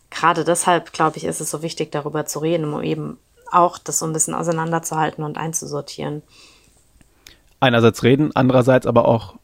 gerade 0.10 0.44
deshalb, 0.44 0.92
glaube 0.92 1.18
ich, 1.18 1.26
ist 1.26 1.42
es 1.42 1.52
so 1.52 1.62
wichtig, 1.62 1.92
darüber 1.92 2.26
zu 2.26 2.40
reden, 2.40 2.74
um 2.74 2.82
eben 2.82 3.20
auch 3.52 3.78
das 3.78 4.00
so 4.00 4.08
ein 4.08 4.14
bisschen 4.14 4.34
auseinanderzuhalten 4.34 5.24
und 5.24 5.38
einzusortieren. 5.38 6.24
Einerseits 7.64 8.04
reden, 8.04 8.32
andererseits 8.36 8.86
aber 8.86 9.08
auch 9.08 9.36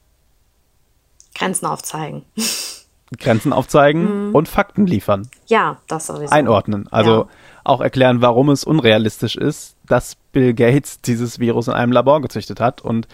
Grenzen 1.33 1.65
aufzeigen. 1.65 2.25
Grenzen 3.17 3.53
aufzeigen 3.53 4.27
mhm. 4.27 4.35
und 4.35 4.49
Fakten 4.49 4.85
liefern. 4.85 5.29
Ja, 5.47 5.77
das 5.87 6.07
sowieso. 6.07 6.33
Einordnen. 6.33 6.89
Also 6.91 7.11
ja. 7.11 7.27
auch 7.63 7.79
erklären, 7.79 8.21
warum 8.21 8.49
es 8.49 8.65
unrealistisch 8.65 9.37
ist, 9.37 9.77
dass 9.87 10.17
Bill 10.33 10.53
Gates 10.53 10.99
dieses 11.05 11.39
Virus 11.39 11.69
in 11.69 11.73
einem 11.73 11.93
Labor 11.93 12.21
gezüchtet 12.21 12.59
hat 12.59 12.81
und 12.81 13.07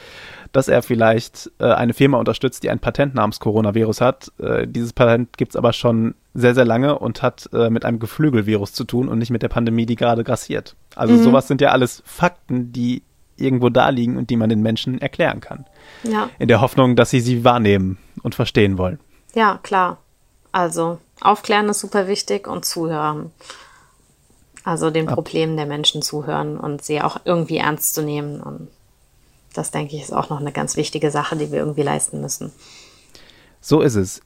dass 0.51 0.69
er 0.69 0.81
vielleicht 0.81 1.51
äh, 1.59 1.65
eine 1.65 1.93
Firma 1.93 2.17
unterstützt, 2.17 2.63
die 2.63 2.71
ein 2.71 2.79
Patent 2.79 3.13
namens 3.13 3.39
Coronavirus 3.39 4.01
hat. 4.01 4.31
Äh, 4.39 4.65
dieses 4.67 4.91
Patent 4.91 5.37
gibt 5.37 5.51
es 5.51 5.55
aber 5.55 5.71
schon 5.71 6.15
sehr, 6.33 6.55
sehr 6.55 6.65
lange 6.65 6.97
und 6.97 7.21
hat 7.21 7.47
äh, 7.53 7.69
mit 7.69 7.85
einem 7.85 7.99
Geflügelvirus 7.99 8.73
zu 8.73 8.85
tun 8.85 9.07
und 9.07 9.19
nicht 9.19 9.29
mit 9.29 9.43
der 9.43 9.49
Pandemie, 9.49 9.85
die 9.85 9.97
gerade 9.97 10.23
grassiert. 10.23 10.75
Also 10.95 11.13
mhm. 11.13 11.21
sowas 11.21 11.47
sind 11.47 11.61
ja 11.61 11.69
alles 11.69 12.01
Fakten, 12.07 12.71
die 12.71 13.03
irgendwo 13.37 13.69
da 13.69 13.89
liegen 13.89 14.17
und 14.17 14.29
die 14.29 14.37
man 14.37 14.49
den 14.49 14.61
Menschen 14.61 14.99
erklären 15.01 15.41
kann. 15.41 15.65
Ja. 16.03 16.29
In 16.39 16.47
der 16.47 16.61
Hoffnung, 16.61 16.95
dass 16.95 17.09
sie 17.09 17.19
sie 17.19 17.43
wahrnehmen 17.43 17.97
und 18.23 18.35
verstehen 18.35 18.77
wollen. 18.77 18.99
Ja, 19.33 19.59
klar. 19.61 19.97
Also 20.51 20.99
aufklären 21.19 21.69
ist 21.69 21.79
super 21.79 22.07
wichtig 22.07 22.47
und 22.47 22.65
zuhören. 22.65 23.31
Also 24.63 24.89
den 24.89 25.05
Problemen 25.05 25.57
der 25.57 25.67
Menschen 25.67 26.01
zuhören 26.01 26.57
und 26.57 26.83
sie 26.83 27.01
auch 27.01 27.17
irgendwie 27.23 27.57
ernst 27.57 27.93
zu 27.93 28.01
nehmen. 28.01 28.41
Und 28.41 28.69
das, 29.53 29.69
denke 29.69 29.95
ich, 29.95 30.01
ist 30.01 30.13
auch 30.13 30.29
noch 30.29 30.39
eine 30.39 30.51
ganz 30.51 30.75
wichtige 30.75 31.11
Sache, 31.11 31.35
die 31.35 31.51
wir 31.51 31.59
irgendwie 31.59 31.83
leisten 31.83 32.19
müssen. 32.19 32.51
So 33.61 33.81
ist 33.81 33.95
es. 33.95 34.21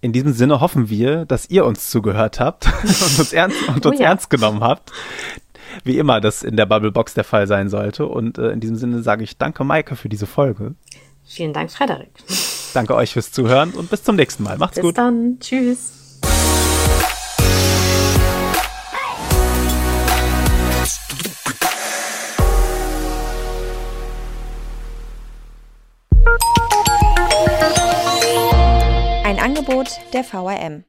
In 0.00 0.12
diesem 0.12 0.32
Sinne 0.32 0.60
hoffen 0.60 0.88
wir, 0.88 1.24
dass 1.24 1.50
ihr 1.50 1.64
uns 1.64 1.90
zugehört 1.90 2.40
habt 2.40 2.66
und 2.82 3.18
uns, 3.18 3.32
ernst, 3.32 3.56
und 3.68 3.84
uns 3.84 3.98
oh 3.98 4.02
ja. 4.02 4.08
ernst 4.08 4.30
genommen 4.30 4.60
habt. 4.62 4.92
Wie 5.84 5.98
immer 5.98 6.20
das 6.20 6.42
in 6.42 6.56
der 6.56 6.66
Bubblebox 6.66 7.14
der 7.14 7.24
Fall 7.24 7.46
sein 7.46 7.68
sollte. 7.68 8.06
Und 8.06 8.38
äh, 8.38 8.50
in 8.50 8.60
diesem 8.60 8.76
Sinne 8.76 9.02
sage 9.02 9.24
ich 9.24 9.36
danke, 9.38 9.64
Maike, 9.64 9.96
für 9.96 10.08
diese 10.08 10.26
Folge. 10.26 10.74
Vielen 11.24 11.52
Dank, 11.52 11.70
Frederik. 11.70 12.10
Danke 12.72 12.94
euch 12.94 13.12
fürs 13.12 13.32
Zuhören 13.32 13.72
und 13.72 13.90
bis 13.90 14.02
zum 14.02 14.16
nächsten 14.16 14.42
Mal. 14.42 14.58
Macht's 14.58 14.76
bis 14.76 14.82
gut. 14.82 14.94
Bis 14.94 14.96
dann. 14.96 15.38
Tschüss. 15.40 15.92
Ein 29.24 29.40
Angebot 29.40 29.88
der 30.12 30.22
VRM. 30.22 30.84